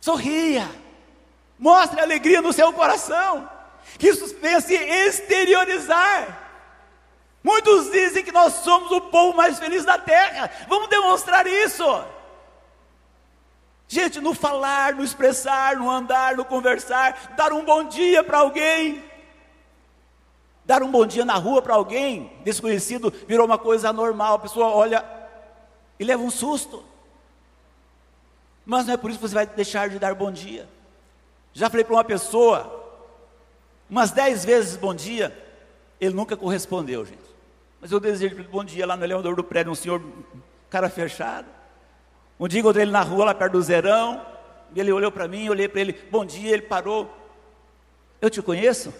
[0.00, 0.68] Sorria,
[1.58, 3.48] mostre alegria no seu coração,
[3.98, 6.40] que isso venha se exteriorizar.
[7.42, 11.84] Muitos dizem que nós somos o povo mais feliz da terra, vamos demonstrar isso.
[13.88, 19.04] Gente, no falar, no expressar, no andar, no conversar, dar um bom dia para alguém,
[20.64, 24.34] Dar um bom dia na rua para alguém desconhecido virou uma coisa normal.
[24.34, 25.04] A pessoa olha
[25.98, 26.84] e leva um susto.
[28.64, 30.68] Mas não é por isso que você vai deixar de dar bom dia.
[31.52, 32.96] Já falei para uma pessoa,
[33.90, 35.36] umas dez vezes bom dia,
[36.00, 37.31] ele nunca correspondeu, gente.
[37.82, 40.00] Mas eu desejo ele bom dia lá no elevador do prédio, um senhor,
[40.70, 41.48] cara fechado.
[42.38, 44.24] Um dia encontrei ele na rua, lá perto do Zerão,
[44.76, 47.12] ele olhou para mim, eu olhei para ele, bom dia, ele parou.
[48.20, 48.94] Eu te conheço?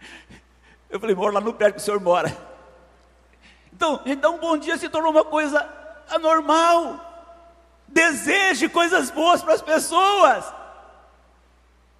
[0.88, 2.34] Eu falei, moro lá no prédio que o senhor mora.
[3.70, 5.68] Então, então um bom dia se tornou uma coisa
[6.08, 6.98] anormal.
[7.86, 10.50] Deseje coisas boas para as pessoas.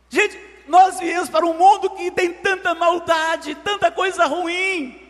[0.09, 5.01] Gente, nós viemos para um mundo que tem tanta maldade, tanta coisa ruim,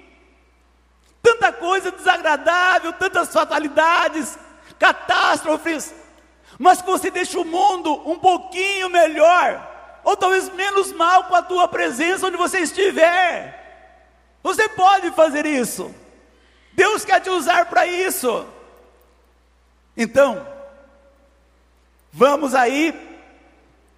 [1.22, 4.38] tanta coisa desagradável, tantas fatalidades,
[4.78, 5.94] catástrofes.
[6.58, 11.42] Mas que você deixa o mundo um pouquinho melhor, ou talvez menos mal com a
[11.42, 13.64] tua presença onde você estiver.
[14.42, 15.92] Você pode fazer isso.
[16.72, 18.46] Deus quer te usar para isso.
[19.96, 20.46] Então,
[22.12, 22.94] vamos aí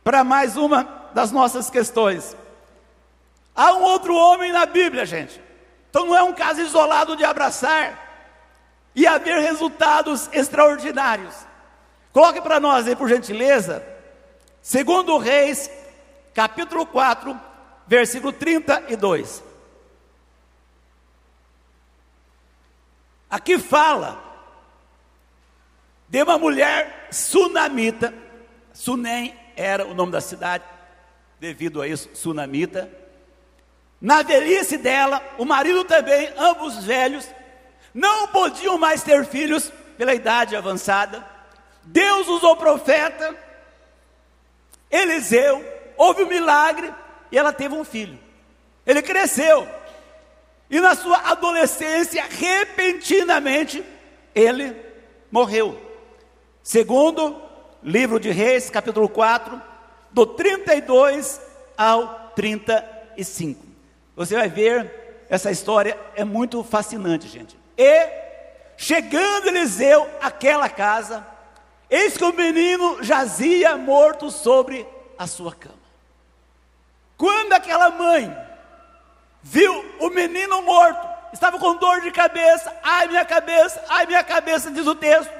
[0.02, 2.36] para mais uma das nossas questões.
[3.52, 5.42] Há um outro homem na Bíblia, gente.
[5.90, 8.30] Então não é um caso isolado de abraçar
[8.94, 11.34] e haver resultados extraordinários.
[12.12, 13.84] Coloque para nós aí, por gentileza,
[14.62, 15.68] segundo Reis,
[16.32, 17.36] capítulo 4,
[17.84, 19.42] versículo 32.
[23.28, 24.22] Aqui fala
[26.08, 28.14] de uma mulher sunamita.
[28.72, 30.77] Sunem era o nome da cidade,
[31.40, 32.90] devido a isso, sunamita.
[34.00, 37.28] Na velhice dela, o marido também, ambos velhos,
[37.92, 41.26] não podiam mais ter filhos pela idade avançada.
[41.84, 43.36] Deus usou o profeta
[44.90, 45.64] Eliseu,
[45.96, 46.92] houve um milagre
[47.30, 48.18] e ela teve um filho.
[48.86, 49.68] Ele cresceu,
[50.70, 53.84] e na sua adolescência, repentinamente,
[54.34, 54.74] ele
[55.30, 55.78] morreu.
[56.62, 57.40] Segundo
[57.82, 59.60] livro de Reis, capítulo 4,
[60.10, 61.40] do 32
[61.76, 63.64] ao 35.
[64.16, 67.56] Você vai ver, essa história é muito fascinante, gente.
[67.76, 68.08] E,
[68.76, 71.26] chegando Eliseu àquela casa,
[71.88, 75.76] eis que o menino jazia morto sobre a sua cama.
[77.16, 78.36] Quando aquela mãe
[79.42, 84.70] viu o menino morto, estava com dor de cabeça, ai minha cabeça, ai minha cabeça,
[84.70, 85.32] diz o texto,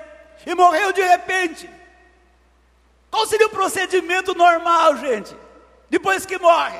[0.46, 1.77] e morreu de repente.
[3.10, 5.36] Qual seria o procedimento normal, gente?
[5.88, 6.78] Depois que morre?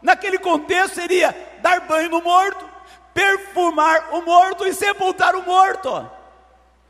[0.00, 2.68] Naquele contexto seria dar banho no morto,
[3.14, 6.10] perfumar o morto e sepultar o morto.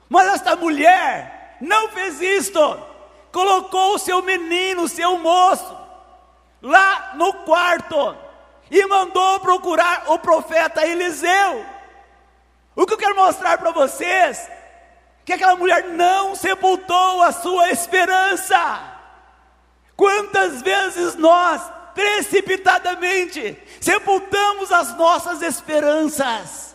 [0.09, 2.61] Mas esta mulher não fez isto.
[3.31, 5.77] Colocou o seu menino, o seu moço,
[6.61, 8.16] lá no quarto
[8.73, 11.64] e mandou procurar o profeta Eliseu.
[12.75, 14.51] O que eu quero mostrar para vocês
[15.24, 18.92] que aquela mulher não sepultou a sua esperança.
[19.96, 21.62] Quantas vezes nós
[21.94, 26.74] precipitadamente sepultamos as nossas esperanças,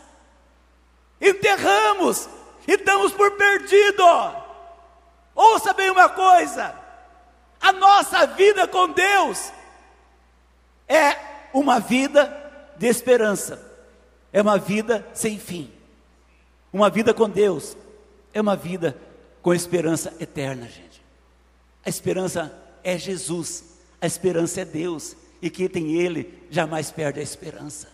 [1.19, 2.29] enterramos
[2.67, 4.03] e damos por perdido.
[5.36, 6.73] Ouça bem uma coisa:
[7.60, 9.51] a nossa vida com Deus
[10.88, 11.17] é
[11.53, 12.45] uma vida
[12.77, 13.60] de esperança,
[14.31, 15.73] é uma vida sem fim.
[16.71, 17.75] Uma vida com Deus
[18.38, 18.95] é uma vida
[19.41, 21.04] com esperança eterna, gente.
[21.84, 23.63] A esperança é Jesus,
[24.00, 27.91] a esperança é Deus, e quem tem Ele jamais perde a esperança.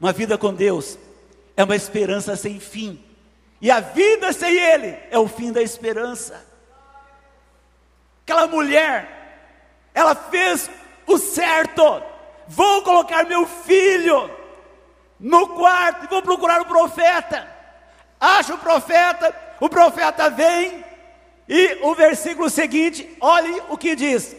[0.00, 0.96] Uma vida com Deus
[1.56, 3.04] é uma esperança sem fim,
[3.60, 6.46] e a vida sem Ele é o fim da esperança.
[8.22, 9.50] Aquela mulher,
[9.94, 10.70] ela fez
[11.08, 11.82] o certo.
[12.46, 14.30] Vou colocar meu filho
[15.18, 17.55] no quarto e vou procurar o profeta.
[18.20, 20.84] Acha o profeta, o profeta vem
[21.48, 24.34] e o versículo seguinte, olhe o que diz.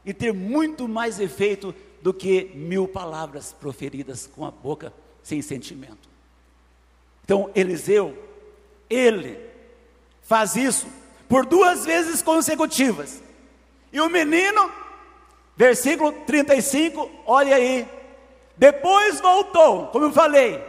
[0.04, 6.06] e ter muito mais efeito do que mil palavras proferidas com a boca sem sentimento.
[7.24, 8.22] Então, Eliseu,
[8.90, 9.38] ele
[10.20, 10.88] faz isso
[11.26, 13.22] por duas vezes consecutivas.
[13.90, 14.70] E o menino,
[15.56, 17.96] versículo 35, olha aí.
[18.58, 20.62] Depois voltou, como eu falei,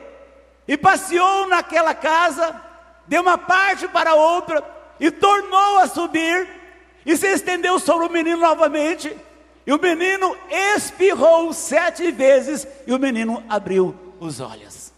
[0.68, 2.56] e passeou naquela casa,
[3.08, 4.64] deu uma parte para outra,
[5.00, 6.48] e tornou a subir,
[7.06, 9.16] e se estendeu sobre o menino novamente,
[9.66, 10.36] e o menino
[10.76, 14.92] espirrou sete vezes e o menino abriu os olhos.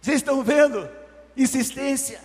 [0.00, 0.88] Vocês estão vendo?
[1.36, 2.20] Insistência.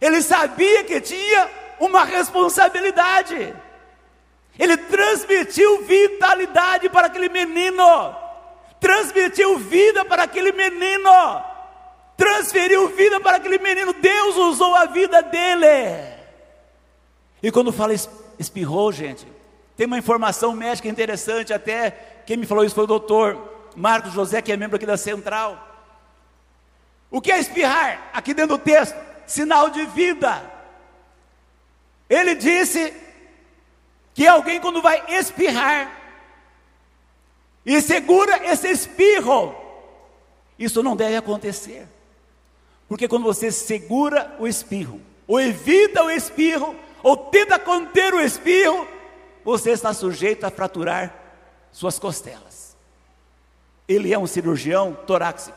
[0.00, 3.54] Ele sabia que tinha uma responsabilidade.
[4.58, 8.14] Ele transmitiu vitalidade para aquele menino.
[8.78, 11.10] Transmitiu vida para aquele menino.
[12.16, 13.92] Transferiu vida para aquele menino.
[13.94, 16.18] Deus usou a vida dele.
[17.42, 17.94] E quando fala
[18.38, 19.26] espirrou, gente.
[19.76, 21.90] Tem uma informação médica interessante, até
[22.26, 25.66] quem me falou isso foi o doutor Marcos José, que é membro aqui da Central.
[27.10, 28.10] O que é espirrar?
[28.12, 28.94] Aqui dentro do texto,
[29.26, 30.42] sinal de vida.
[32.08, 32.92] Ele disse
[34.20, 35.98] que alguém quando vai espirrar
[37.64, 39.54] e segura esse espirro,
[40.58, 41.88] isso não deve acontecer.
[42.86, 48.86] Porque quando você segura o espirro, ou evita o espirro, ou tenta conter o espirro,
[49.42, 51.14] você está sujeito a fraturar
[51.72, 52.76] suas costelas.
[53.88, 55.56] Ele é um cirurgião torácico,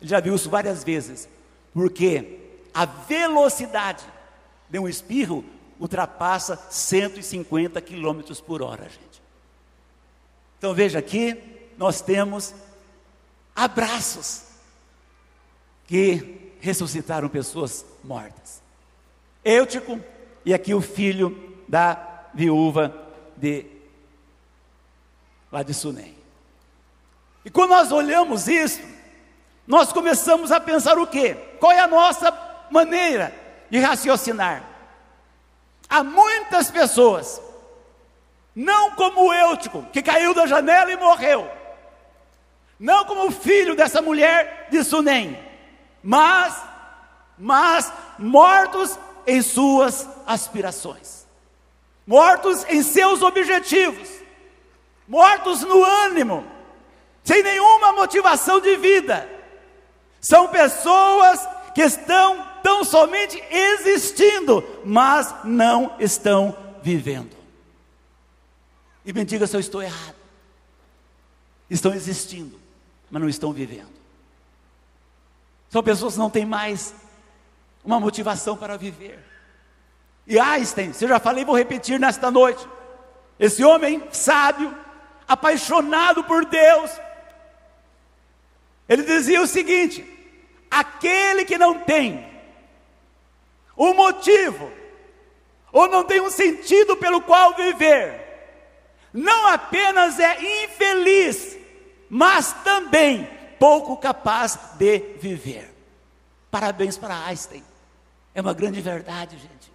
[0.00, 1.28] ele já viu isso várias vezes,
[1.72, 2.40] porque
[2.74, 4.02] a velocidade
[4.68, 5.44] de um espirro
[5.80, 9.22] ultrapassa 150 quilômetros por hora, gente.
[10.58, 11.42] Então veja aqui,
[11.78, 12.54] nós temos
[13.56, 14.44] abraços
[15.86, 18.62] que ressuscitaram pessoas mortas.
[19.42, 19.98] Eutico
[20.44, 22.94] e aqui o filho da viúva
[23.34, 23.64] de
[25.50, 26.14] lá de Sunem.
[27.42, 28.82] E quando nós olhamos isso,
[29.66, 31.34] nós começamos a pensar o quê?
[31.58, 32.30] Qual é a nossa
[32.70, 33.34] maneira
[33.70, 34.69] de raciocinar?
[35.90, 37.42] Há muitas pessoas,
[38.54, 41.50] não como o Eutico, que caiu da janela e morreu,
[42.78, 45.36] não como o filho dessa mulher de Sunem,
[46.00, 46.62] mas,
[47.36, 48.96] mas mortos
[49.26, 51.26] em suas aspirações,
[52.06, 54.08] mortos em seus objetivos,
[55.08, 56.46] mortos no ânimo,
[57.24, 59.28] sem nenhuma motivação de vida.
[60.20, 67.36] São pessoas que estão tão somente existindo, mas não estão vivendo.
[69.04, 70.16] E me diga se eu estou errado.
[71.68, 72.58] Estão existindo,
[73.10, 73.90] mas não estão vivendo.
[75.68, 76.94] São pessoas que não têm mais
[77.84, 79.18] uma motivação para viver.
[80.26, 82.66] E Einstein, se eu já falei, vou repetir nesta noite.
[83.38, 84.76] Esse homem sábio,
[85.26, 86.90] apaixonado por Deus,
[88.88, 90.04] ele dizia o seguinte:
[90.70, 92.29] aquele que não tem
[93.80, 94.70] um motivo,
[95.72, 98.20] ou não tem um sentido pelo qual viver,
[99.10, 101.56] não apenas é infeliz,
[102.10, 103.26] mas também
[103.58, 105.74] pouco capaz de viver.
[106.50, 107.64] Parabéns para Einstein.
[108.34, 109.72] É uma grande verdade, gente.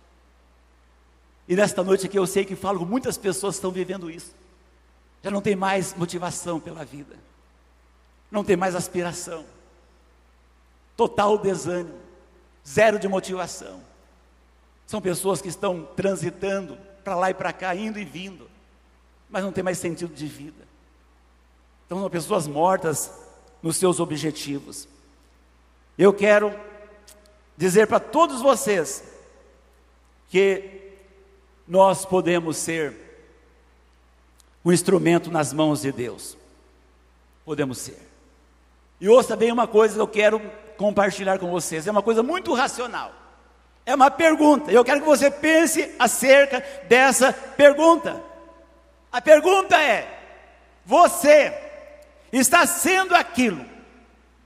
[1.48, 4.34] E nesta noite aqui eu sei que falo com muitas pessoas que estão vivendo isso.
[5.24, 7.16] Já não tem mais motivação pela vida.
[8.30, 9.46] Não tem mais aspiração.
[10.96, 12.00] Total desânimo.
[12.68, 13.82] Zero de motivação.
[14.86, 18.50] São pessoas que estão transitando para lá e para cá, indo e vindo,
[19.30, 20.66] mas não tem mais sentido de vida.
[21.86, 23.12] Então são pessoas mortas
[23.62, 24.88] nos seus objetivos.
[25.98, 26.54] Eu quero
[27.58, 29.04] dizer para todos vocês
[30.30, 30.94] que
[31.68, 32.96] nós podemos ser
[34.64, 36.36] um instrumento nas mãos de Deus.
[37.44, 38.02] Podemos ser.
[39.00, 40.42] E ouça bem uma coisa que eu quero
[40.78, 43.14] compartilhar com vocês, é uma coisa muito racional.
[43.86, 48.22] É uma pergunta, eu quero que você pense acerca dessa pergunta.
[49.12, 50.20] A pergunta é:
[50.84, 51.54] você
[52.32, 53.64] está sendo aquilo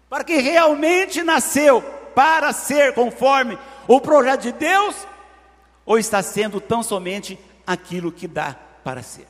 [0.09, 1.81] para que realmente nasceu
[2.13, 4.95] para ser conforme o projeto de Deus,
[5.85, 9.27] ou está sendo tão somente aquilo que dá para ser?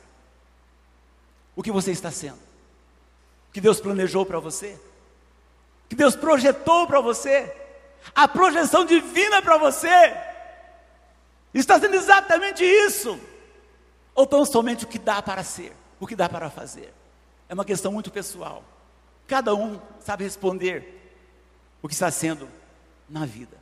[1.54, 2.38] O que você está sendo?
[3.48, 4.76] O que Deus planejou para você?
[5.84, 7.54] O que Deus projetou para você?
[8.14, 10.16] A projeção divina para você
[11.52, 13.18] está sendo exatamente isso,
[14.14, 16.92] ou tão somente o que dá para ser, o que dá para fazer.
[17.48, 18.64] É uma questão muito pessoal.
[19.26, 21.00] Cada um sabe responder
[21.82, 22.48] o que está sendo
[23.08, 23.58] na vida.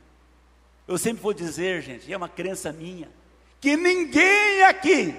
[0.87, 3.09] Eu sempre vou dizer, gente, e é uma crença minha,
[3.61, 5.13] que ninguém aqui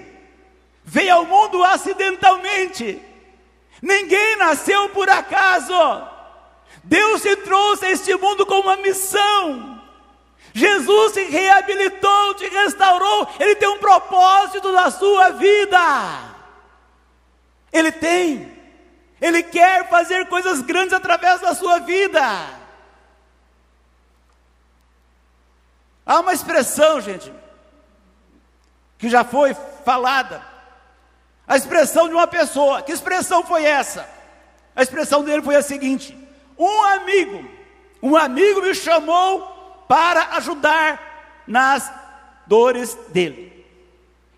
[0.83, 3.01] veio ao mundo acidentalmente.
[3.81, 5.73] Ninguém nasceu por acaso.
[6.83, 9.81] Deus se trouxe a este mundo com uma missão.
[10.53, 13.27] Jesus se reabilitou, te restaurou.
[13.39, 15.79] Ele tem um propósito na sua vida.
[17.71, 18.51] Ele tem.
[19.21, 22.21] Ele quer fazer coisas grandes através da sua vida.
[26.05, 27.31] Há uma expressão, gente,
[28.97, 29.55] que já foi
[29.85, 30.43] falada.
[31.47, 32.81] A expressão de uma pessoa.
[32.81, 34.09] Que expressão foi essa?
[34.75, 36.17] A expressão dele foi a seguinte:
[36.57, 37.49] um amigo,
[38.01, 39.41] um amigo me chamou
[39.87, 41.91] para ajudar nas
[42.47, 43.65] dores dele.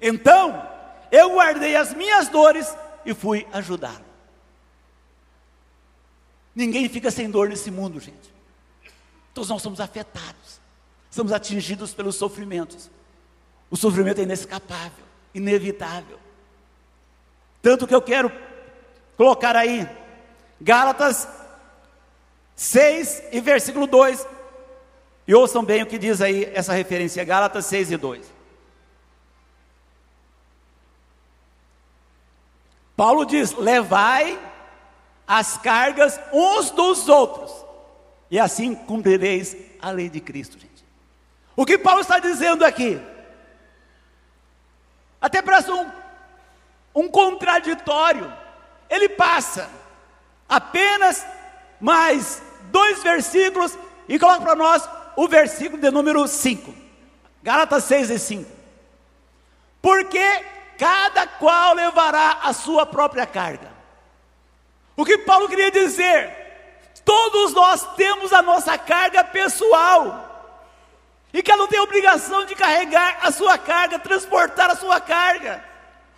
[0.02, 0.68] Então,
[1.12, 4.04] eu guardei as minhas dores e fui ajudá-lo.
[6.56, 8.34] Ninguém fica sem dor nesse mundo, gente.
[9.34, 10.62] Todos nós somos afetados,
[11.10, 12.90] somos atingidos pelos sofrimentos.
[13.72, 15.04] O sofrimento é inescapável,
[15.34, 16.20] inevitável.
[17.62, 18.32] Tanto que eu quero
[19.18, 19.88] colocar aí,
[20.62, 21.28] Gálatas
[22.64, 24.26] 6 e versículo 2.
[25.28, 28.26] E ouçam bem o que diz aí essa referência, Gálatas 6 e 2.
[32.96, 34.40] Paulo diz: levai
[35.28, 37.54] as cargas uns dos outros,
[38.32, 40.86] e assim cumprireis a lei de Cristo, gente.
[41.58, 43.00] O que Paulo está dizendo aqui?
[45.20, 45.92] Até parece um,
[46.96, 48.34] um contraditório.
[48.90, 49.70] Ele passa
[50.48, 51.26] apenas
[51.80, 52.42] mais
[52.74, 53.78] dois versículos
[54.10, 56.74] e coloca para nós o versículo de número 5.
[57.44, 58.52] Gálatas 6 e 5.
[59.80, 60.44] Porque
[60.78, 63.72] cada qual levará a sua própria carga.
[64.98, 66.42] O que Paulo queria dizer?
[67.06, 70.32] Todos nós temos a nossa carga pessoal.
[71.32, 75.64] E cada um tem a obrigação de carregar a sua carga, transportar a sua carga,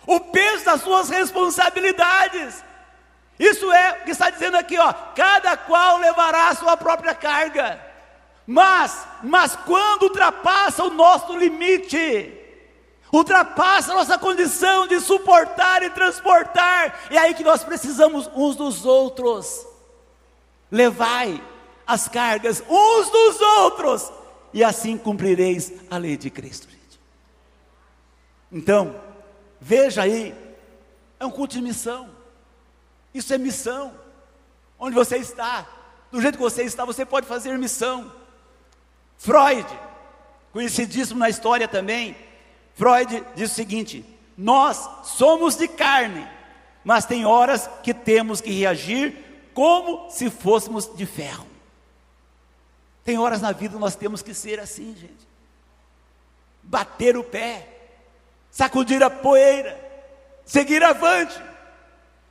[0.06, 2.62] o peso das suas responsabilidades.
[3.38, 4.92] Isso é o que está dizendo aqui, ó.
[5.14, 7.80] Cada qual levará a sua própria carga.
[8.46, 12.32] Mas, mas quando ultrapassa o nosso limite,
[13.12, 18.86] ultrapassa a nossa condição de suportar e transportar, é aí que nós precisamos uns dos
[18.86, 19.66] outros.
[20.70, 21.42] Levai
[21.86, 24.12] as cargas uns dos outros,
[24.52, 26.68] e assim cumprireis a lei de Cristo.
[26.68, 27.00] Gente.
[28.50, 28.98] Então,
[29.60, 30.34] veja aí,
[31.18, 32.15] é um culto de missão.
[33.16, 33.94] Isso é missão.
[34.78, 35.66] Onde você está,
[36.12, 38.12] do jeito que você está, você pode fazer missão.
[39.16, 39.66] Freud,
[40.52, 42.14] conhecidíssimo na história também,
[42.74, 44.04] Freud diz o seguinte:
[44.36, 46.28] nós somos de carne,
[46.84, 49.16] mas tem horas que temos que reagir
[49.54, 51.46] como se fôssemos de ferro.
[53.02, 55.26] Tem horas na vida nós temos que ser assim, gente.
[56.62, 57.66] Bater o pé,
[58.50, 59.80] sacudir a poeira,
[60.44, 61.55] seguir avante.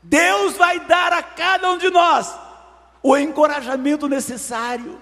[0.08, 2.38] Deus vai dar a cada um de nós
[3.02, 5.02] o encorajamento necessário,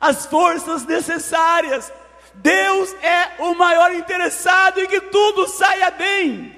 [0.00, 1.92] as forças necessárias.
[2.34, 6.56] Deus é o maior interessado em que tudo saia bem,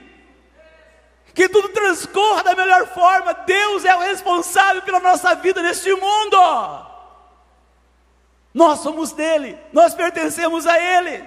[1.35, 3.33] que tudo transcorra da melhor forma.
[3.33, 6.87] Deus é o responsável pela nossa vida neste mundo.
[8.53, 11.26] Nós somos dele, nós pertencemos a ele.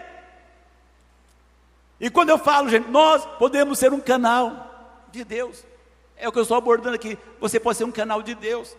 [2.00, 5.73] E quando eu falo, gente, nós podemos ser um canal de Deus.
[6.18, 7.18] É o que eu estou abordando aqui.
[7.40, 8.76] Você pode ser um canal de Deus.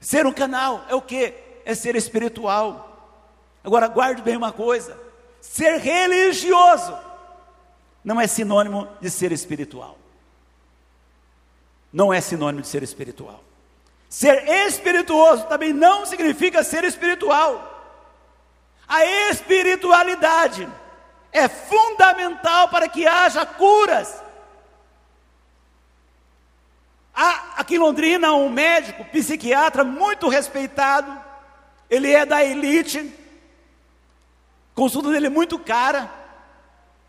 [0.00, 1.34] Ser um canal é o que?
[1.64, 2.84] É ser espiritual.
[3.62, 4.98] Agora guarde bem uma coisa:
[5.40, 6.96] ser religioso
[8.04, 9.98] não é sinônimo de ser espiritual.
[11.92, 13.42] Não é sinônimo de ser espiritual.
[14.08, 17.76] Ser espirituoso também não significa ser espiritual.
[18.86, 20.66] A espiritualidade
[21.30, 24.22] é fundamental para que haja curas.
[27.20, 31.12] Há aqui em Londrina um médico, psiquiatra muito respeitado,
[31.90, 33.12] ele é da elite,
[34.72, 36.08] consulta dele é muito cara,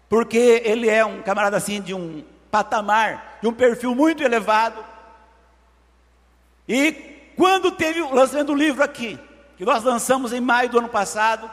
[0.10, 4.84] porque ele é um camarada assim de um patamar, de um perfil muito elevado.
[6.68, 6.92] E
[7.38, 9.20] quando teve o lançamento do livro aqui,
[9.58, 11.52] que nós lançamos em maio do ano passado,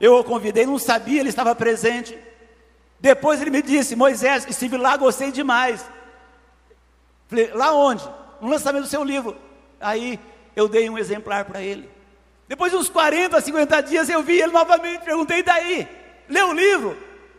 [0.00, 2.18] eu o convidei, não sabia, ele estava presente.
[2.98, 5.88] Depois ele me disse: Moisés, estive lá, gostei demais.
[7.32, 8.06] Falei, lá onde?
[8.42, 9.34] No lançamento do seu livro.
[9.80, 10.20] Aí
[10.54, 11.88] eu dei um exemplar para ele.
[12.46, 15.88] Depois de uns 40, 50 dias eu vi ele novamente, perguntei daí,
[16.28, 16.94] leu o livro?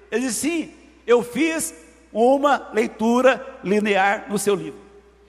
[0.10, 0.74] Ele disse, sim,
[1.06, 1.76] eu fiz
[2.12, 4.80] uma leitura linear no seu livro.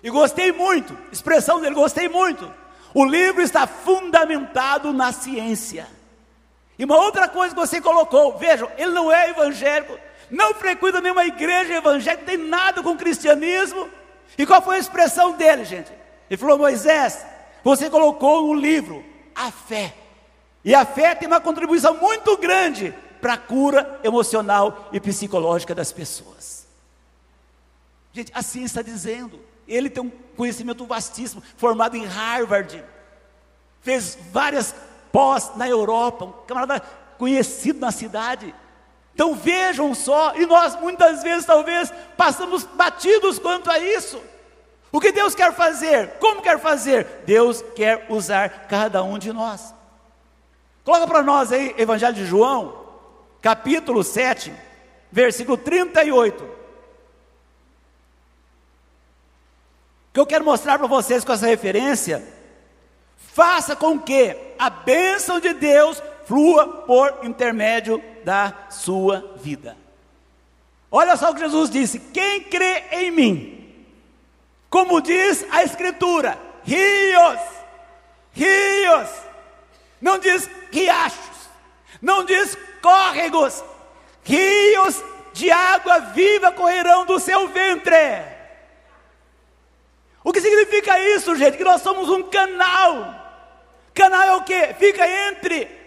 [0.02, 2.50] E gostei muito, expressão dele, gostei muito.
[2.94, 5.86] O livro está fundamentado na ciência.
[6.78, 9.98] E uma outra coisa que você colocou, vejam, ele não é evangélico,
[10.30, 13.90] não frequenta nenhuma igreja evangélica, tem nada com cristianismo,
[14.36, 15.92] e qual foi a expressão dele, gente?
[16.28, 17.24] Ele falou: Moisés,
[17.62, 19.04] você colocou no livro
[19.34, 19.94] a fé.
[20.64, 25.92] E a fé tem uma contribuição muito grande para a cura emocional e psicológica das
[25.92, 26.66] pessoas.
[28.12, 29.40] Gente, assim está dizendo.
[29.66, 32.84] Ele tem um conhecimento vastíssimo, formado em Harvard,
[33.80, 34.74] fez várias
[35.10, 36.80] pós na Europa, um camarada
[37.18, 38.54] conhecido na cidade.
[39.14, 44.20] Então vejam só, e nós muitas vezes talvez passamos batidos quanto a isso.
[44.90, 46.14] O que Deus quer fazer?
[46.18, 47.22] Como quer fazer?
[47.24, 49.72] Deus quer usar cada um de nós.
[50.84, 52.84] Coloca para nós aí, Evangelho de João,
[53.40, 54.52] capítulo 7,
[55.10, 56.44] versículo 38.
[56.44, 56.48] O
[60.12, 62.22] que eu quero mostrar para vocês com essa referência,
[63.16, 69.76] faça com que a bênção de Deus flua por intermédio da sua vida.
[70.90, 73.86] Olha só o que Jesus disse: quem crê em mim,
[74.70, 77.40] como diz a Escritura, rios,
[78.32, 79.08] rios,
[80.00, 81.48] não diz riachos,
[82.00, 83.62] não diz córregos,
[84.22, 85.02] rios
[85.32, 88.34] de água viva correrão do seu ventre.
[90.22, 91.58] O que significa isso, gente?
[91.58, 93.22] Que nós somos um canal.
[93.92, 94.74] Canal é o que?
[94.74, 95.83] Fica entre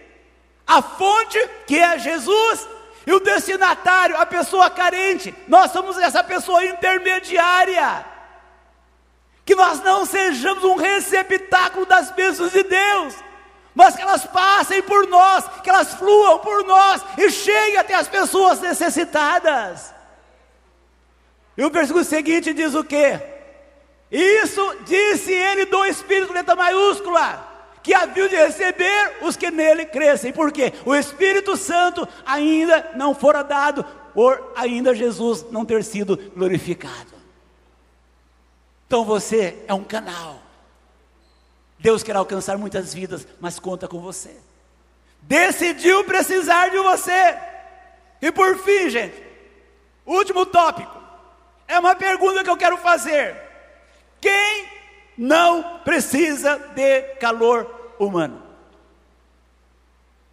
[0.68, 2.68] a fonte, que é Jesus,
[3.06, 5.34] e o destinatário, a pessoa carente.
[5.48, 8.04] Nós somos essa pessoa intermediária.
[9.46, 13.14] Que nós não sejamos um receptáculo das bênçãos de Deus,
[13.74, 18.06] mas que elas passem por nós, que elas fluam por nós e cheguem até as
[18.06, 19.94] pessoas necessitadas.
[21.56, 23.18] E o versículo seguinte diz o quê?
[24.10, 27.47] Isso disse ele do Espírito, letra maiúscula
[27.82, 33.42] que haviam de receber os que nele crescem, porque o Espírito Santo ainda não fora
[33.42, 37.18] dado, por ainda Jesus não ter sido glorificado.
[38.86, 40.40] Então você é um canal.
[41.78, 44.34] Deus quer alcançar muitas vidas, mas conta com você.
[45.22, 47.38] Decidiu precisar de você.
[48.20, 49.22] E por fim, gente,
[50.04, 50.98] último tópico.
[51.68, 53.36] É uma pergunta que eu quero fazer.
[54.20, 54.77] Quem
[55.18, 58.40] não precisa de calor humano.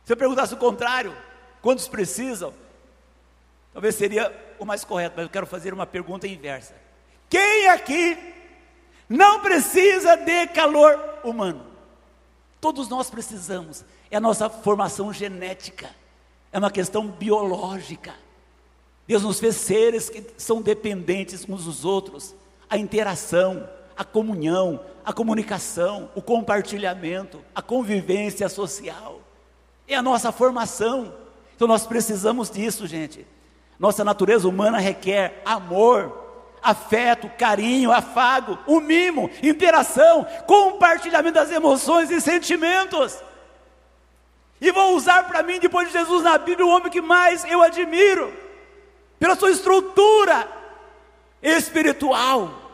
[0.05, 1.17] Se eu perguntasse o contrário,
[1.59, 2.53] quantos precisam?
[3.73, 6.75] Talvez seria o mais correto, mas eu quero fazer uma pergunta inversa.
[7.27, 8.15] Quem aqui
[9.09, 11.65] não precisa de calor humano?
[12.61, 15.89] Todos nós precisamos, é a nossa formação genética,
[16.51, 18.13] é uma questão biológica.
[19.07, 22.35] Deus nos fez seres que são dependentes uns dos outros,
[22.69, 23.67] a interação,
[23.97, 29.21] a comunhão, a comunicação, o compartilhamento, a convivência social.
[29.87, 31.13] É a nossa formação.
[31.55, 33.25] Então nós precisamos disso, gente.
[33.79, 36.25] Nossa natureza humana requer amor,
[36.61, 43.21] afeto, carinho, afago, o um mimo, interação, compartilhamento das emoções e sentimentos.
[44.59, 47.61] E vou usar para mim, depois de Jesus na Bíblia, o homem que mais eu
[47.61, 48.33] admiro,
[49.19, 50.47] pela sua estrutura
[51.41, 52.64] espiritual,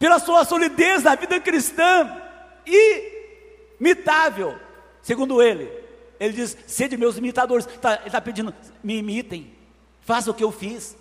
[0.00, 2.10] pela sua solidez na vida cristã,
[3.78, 4.58] imitável,
[5.02, 5.70] segundo ele.
[6.18, 7.66] Ele diz: sede meus imitadores.
[7.66, 9.54] Tá, ele está pedindo: me imitem,
[10.00, 10.96] faça o que eu fiz.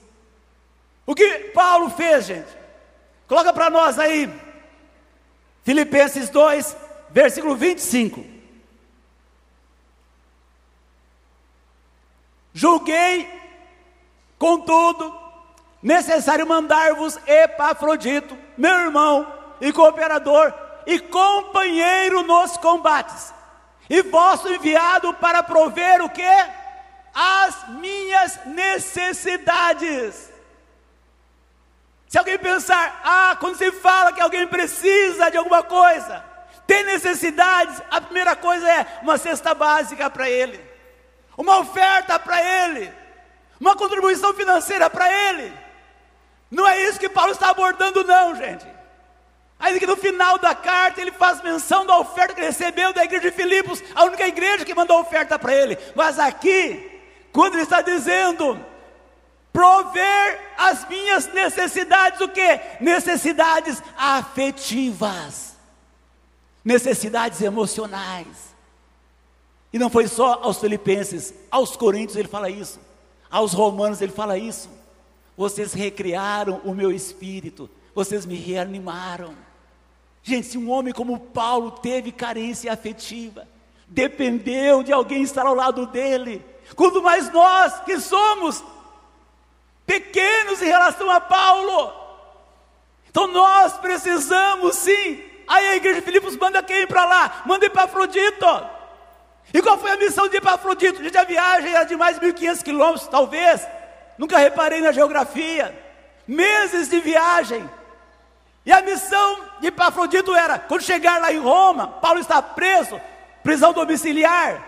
[1.06, 2.50] O que Paulo fez, gente?
[3.26, 4.30] Coloca para nós aí,
[5.64, 6.76] Filipenses 2,
[7.10, 8.26] versículo 25.
[12.54, 13.30] Julguei,
[14.38, 15.18] contudo,
[15.82, 20.54] necessário mandar-vos Epafrodito, meu irmão e cooperador
[20.86, 23.34] e companheiro nos combates,
[23.90, 26.24] e vosso enviado para prover o que?
[27.14, 30.30] As minhas necessidades.
[32.08, 36.24] Se alguém pensar, ah, quando se fala que alguém precisa de alguma coisa,
[36.66, 40.60] tem necessidades, a primeira coisa é uma cesta básica para ele,
[41.38, 42.92] uma oferta para ele,
[43.60, 45.69] uma contribuição financeira para ele.
[46.50, 48.66] Não é isso que Paulo está abordando, não, gente.
[49.60, 53.30] Ainda que no final da carta ele faz menção da oferta que recebeu da igreja
[53.30, 55.78] de Filipos, a única igreja que mandou oferta para ele.
[55.96, 57.02] Mas aqui,
[57.34, 58.58] quando ele está dizendo,
[59.52, 62.62] prover as minhas necessidades, o que?
[62.80, 65.58] Necessidades afetivas,
[66.64, 68.56] necessidades emocionais.
[69.74, 72.80] E não foi só aos filipenses, aos coríntios ele fala isso,
[73.30, 74.79] aos romanos ele fala isso.
[75.40, 79.34] Vocês recriaram o meu espírito, vocês me reanimaram.
[80.22, 83.48] Gente, se um homem como Paulo teve carência afetiva,
[83.88, 88.62] dependeu de alguém estar ao lado dele, quando mais nós que somos
[89.86, 91.94] pequenos em relação a Paulo.
[93.10, 95.24] Então nós precisamos sim.
[95.48, 97.44] Aí a igreja de Filipos manda quem para lá?
[97.46, 98.46] Manda ir para Afrodito.
[99.54, 101.02] E qual foi a missão de ir para Afrodito?
[101.02, 103.66] Gente, a viagem era de mais de 1.500 quilômetros, talvez.
[104.20, 105.74] Nunca reparei na geografia.
[106.28, 107.68] Meses de viagem.
[108.66, 113.00] E a missão de Epafrodito era, quando chegar lá em Roma, Paulo está preso,
[113.42, 114.62] prisão domiciliar.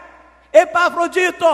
[0.54, 1.45] Epafrodito,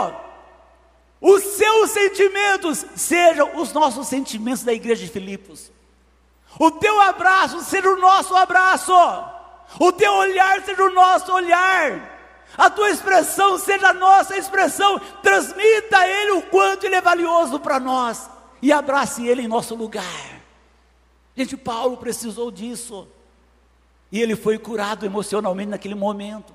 [1.20, 5.72] os seus sentimentos sejam os nossos sentimentos da igreja de Filipos.
[6.60, 8.94] O teu abraço seja o nosso abraço.
[9.80, 12.17] O teu olhar seja o nosso olhar.
[12.56, 15.00] A tua expressão seja a nossa expressão.
[15.22, 18.30] Transmita a Ele o quanto Ele é valioso para nós.
[18.62, 20.38] E abrace Ele em nosso lugar.
[21.36, 23.08] Gente, Paulo precisou disso.
[24.12, 26.54] E ele foi curado emocionalmente naquele momento.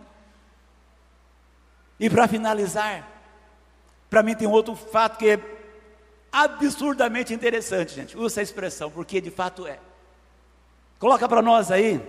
[2.00, 3.08] E para finalizar,
[4.10, 5.40] para mim tem outro fato que é
[6.32, 8.16] absurdamente interessante, gente.
[8.16, 9.78] Usa essa expressão, porque de fato é.
[10.98, 12.00] Coloca para nós aí,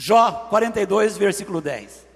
[0.00, 2.06] Jó 42, versículo 10.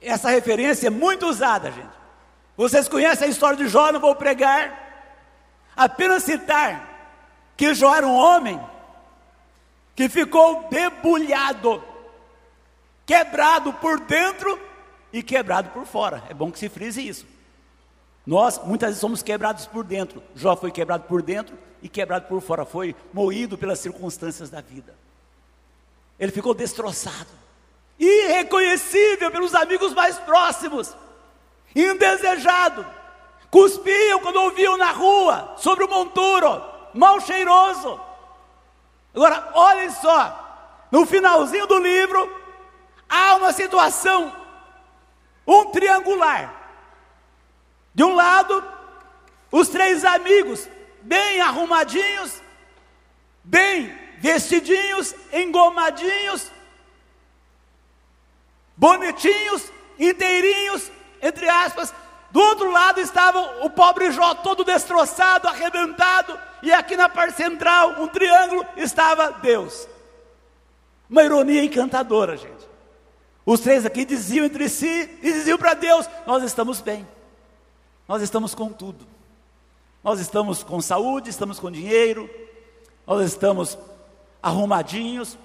[0.00, 1.90] Essa referência é muito usada, gente.
[2.56, 5.10] Vocês conhecem a história de Jó, não vou pregar,
[5.74, 6.88] apenas citar
[7.56, 8.60] que Jó era um homem
[9.96, 11.82] que ficou debulhado
[13.04, 14.56] quebrado por dentro
[15.12, 16.22] e quebrado por fora.
[16.28, 17.26] É bom que se frise isso.
[18.24, 20.22] Nós muitas vezes somos quebrados por dentro.
[20.36, 24.94] Jó foi quebrado por dentro e quebrado por fora, foi moído pelas circunstâncias da vida.
[26.18, 27.30] Ele ficou destroçado,
[27.98, 30.96] irreconhecível pelos amigos mais próximos,
[31.74, 32.86] indesejado.
[33.50, 36.62] Cuspiam quando ouviam na rua, sobre o monturo,
[36.94, 38.00] mal cheiroso.
[39.14, 42.40] Agora, olhem só, no finalzinho do livro,
[43.08, 44.34] há uma situação,
[45.46, 46.54] um triangular.
[47.94, 48.64] De um lado,
[49.50, 50.66] os três amigos,
[51.02, 52.40] bem arrumadinhos,
[53.44, 56.50] bem vestidinhos, engomadinhos,
[58.76, 60.90] bonitinhos, inteirinhos,
[61.20, 61.92] entre aspas.
[62.30, 68.00] Do outro lado estava o pobre Jó, todo destroçado, arrebentado, e aqui na parte central,
[68.00, 69.86] um triângulo, estava Deus.
[71.10, 72.72] Uma ironia encantadora, gente.
[73.44, 77.06] Os três aqui diziam entre si e diziam para Deus: Nós estamos bem,
[78.08, 79.06] nós estamos com tudo,
[80.02, 82.28] nós estamos com saúde, estamos com dinheiro,
[83.06, 83.78] nós estamos
[84.42, 85.38] arrumadinhos,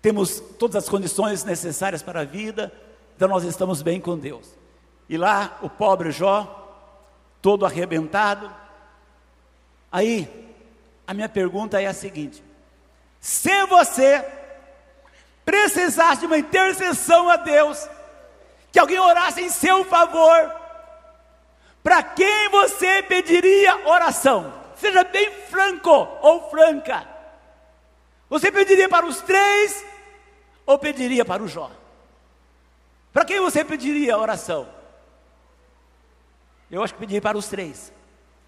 [0.00, 2.72] temos todas as condições necessárias para a vida,
[3.14, 4.48] então nós estamos bem com Deus.
[5.08, 6.62] E lá o pobre Jó,
[7.42, 8.50] todo arrebentado.
[9.92, 10.28] Aí,
[11.06, 12.42] a minha pergunta é a seguinte:
[13.20, 14.24] se você
[15.44, 17.86] precisasse de uma intercessão a Deus,
[18.72, 20.63] que alguém orasse em seu favor,
[21.84, 24.52] para quem você pediria oração?
[24.74, 27.06] Seja bem franco ou franca.
[28.30, 29.84] Você pediria para os três,
[30.64, 31.70] ou pediria para o Jó?
[33.12, 34.66] Para quem você pediria oração?
[36.70, 37.92] Eu acho que pediria para os três.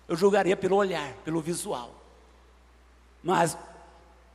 [0.09, 1.95] Eu julgaria pelo olhar, pelo visual.
[3.23, 3.57] Mas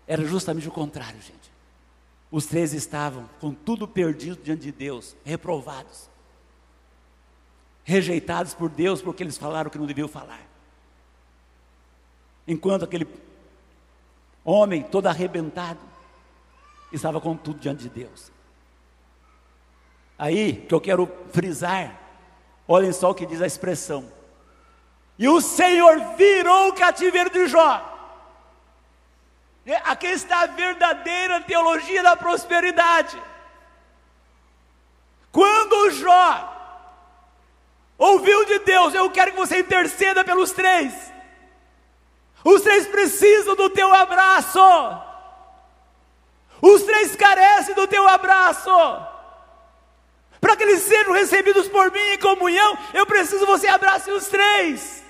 [0.05, 1.51] era justamente o contrário, gente.
[2.29, 6.07] Os três estavam com tudo perdido diante de Deus, reprovados,
[7.83, 10.41] rejeitados por Deus porque eles falaram o que não deviam falar.
[12.47, 13.07] Enquanto aquele
[14.43, 15.79] homem todo arrebentado
[16.91, 18.31] estava com tudo diante de Deus.
[20.17, 21.99] Aí que eu quero frisar,
[22.67, 24.11] olhem só o que diz a expressão.
[25.17, 27.87] E o Senhor virou o cativeiro de Jó.
[29.85, 33.21] Aqui está a verdadeira teologia da prosperidade.
[35.31, 36.50] Quando Jó
[38.01, 40.91] ouviu de Deus, eu quero que você interceda pelos três.
[42.43, 44.59] Os três precisam do teu abraço.
[46.59, 48.71] Os três carecem do teu abraço.
[50.39, 54.27] Para que eles sejam recebidos por mim em comunhão, eu preciso que você abrace os
[54.27, 55.03] três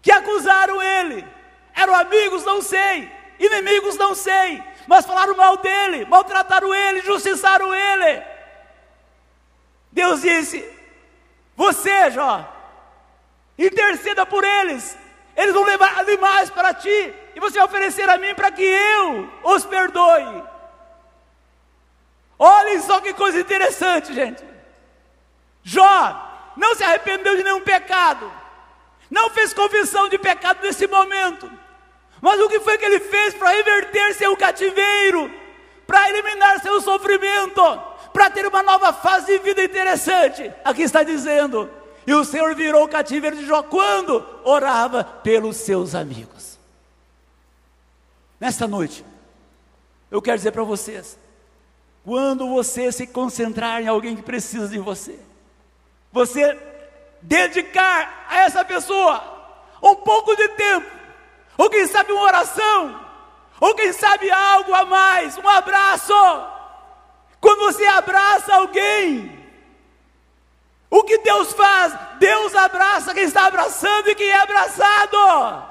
[0.00, 1.26] que acusaram ele.
[1.74, 3.10] Eram amigos, não sei.
[3.40, 4.62] Inimigos, não sei.
[4.86, 8.22] Mas falaram mal dele, maltrataram ele, justiçaram ele.
[9.90, 10.77] Deus disse:
[11.58, 12.48] Você, Jó,
[13.58, 14.96] interceda por eles.
[15.36, 17.12] Eles vão levar animais para ti.
[17.34, 20.44] E você vai oferecer a mim para que eu os perdoe.
[22.38, 24.44] Olhem só que coisa interessante, gente.
[25.64, 28.32] Jó não se arrependeu de nenhum pecado.
[29.10, 31.50] Não fez confissão de pecado nesse momento.
[32.20, 35.28] Mas o que foi que ele fez para reverter seu cativeiro?
[35.88, 37.62] Para eliminar seu sofrimento?
[38.18, 40.52] Para ter uma nova fase de vida interessante?
[40.64, 41.70] Aqui está dizendo:
[42.04, 46.58] E o Senhor virou o cativeiro de Jó quando orava pelos seus amigos.
[48.40, 49.04] Nesta noite,
[50.10, 51.16] eu quero dizer para vocês:
[52.04, 55.16] quando você se concentrar em alguém que precisa de você,
[56.10, 56.58] você
[57.22, 59.22] dedicar a essa pessoa
[59.80, 60.90] um pouco de tempo,
[61.56, 63.00] ou quem sabe uma oração,
[63.60, 66.57] ou quem sabe algo a mais, um abraço.
[67.40, 69.38] Quando você abraça alguém,
[70.90, 71.92] o que Deus faz?
[72.18, 75.64] Deus abraça quem está abraçando e quem é abraçado.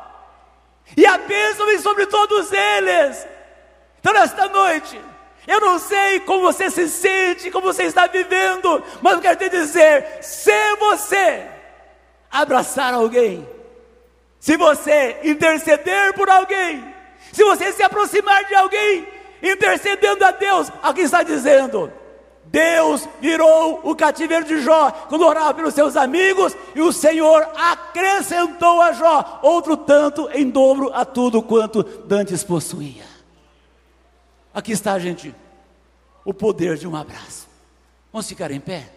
[0.96, 3.28] E a bênção vem sobre todos eles.
[4.00, 5.00] Então, nesta noite,
[5.48, 9.50] eu não sei como você se sente, como você está vivendo, mas eu quero te
[9.50, 11.48] dizer: se você
[12.30, 13.48] abraçar alguém,
[14.40, 16.94] se você interceder por alguém,
[17.34, 19.08] se você se aproximar de alguém,
[19.42, 21.92] intercedendo a Deus, aqui está dizendo:
[22.46, 28.82] Deus virou o cativeiro de Jó quando orava pelos seus amigos, e o Senhor acrescentou
[28.82, 33.06] a Jó outro tanto em dobro a tudo quanto dantes possuía.
[34.54, 35.36] Aqui está, gente,
[36.26, 37.48] o poder de um abraço.
[38.12, 38.97] Vamos ficar em pé?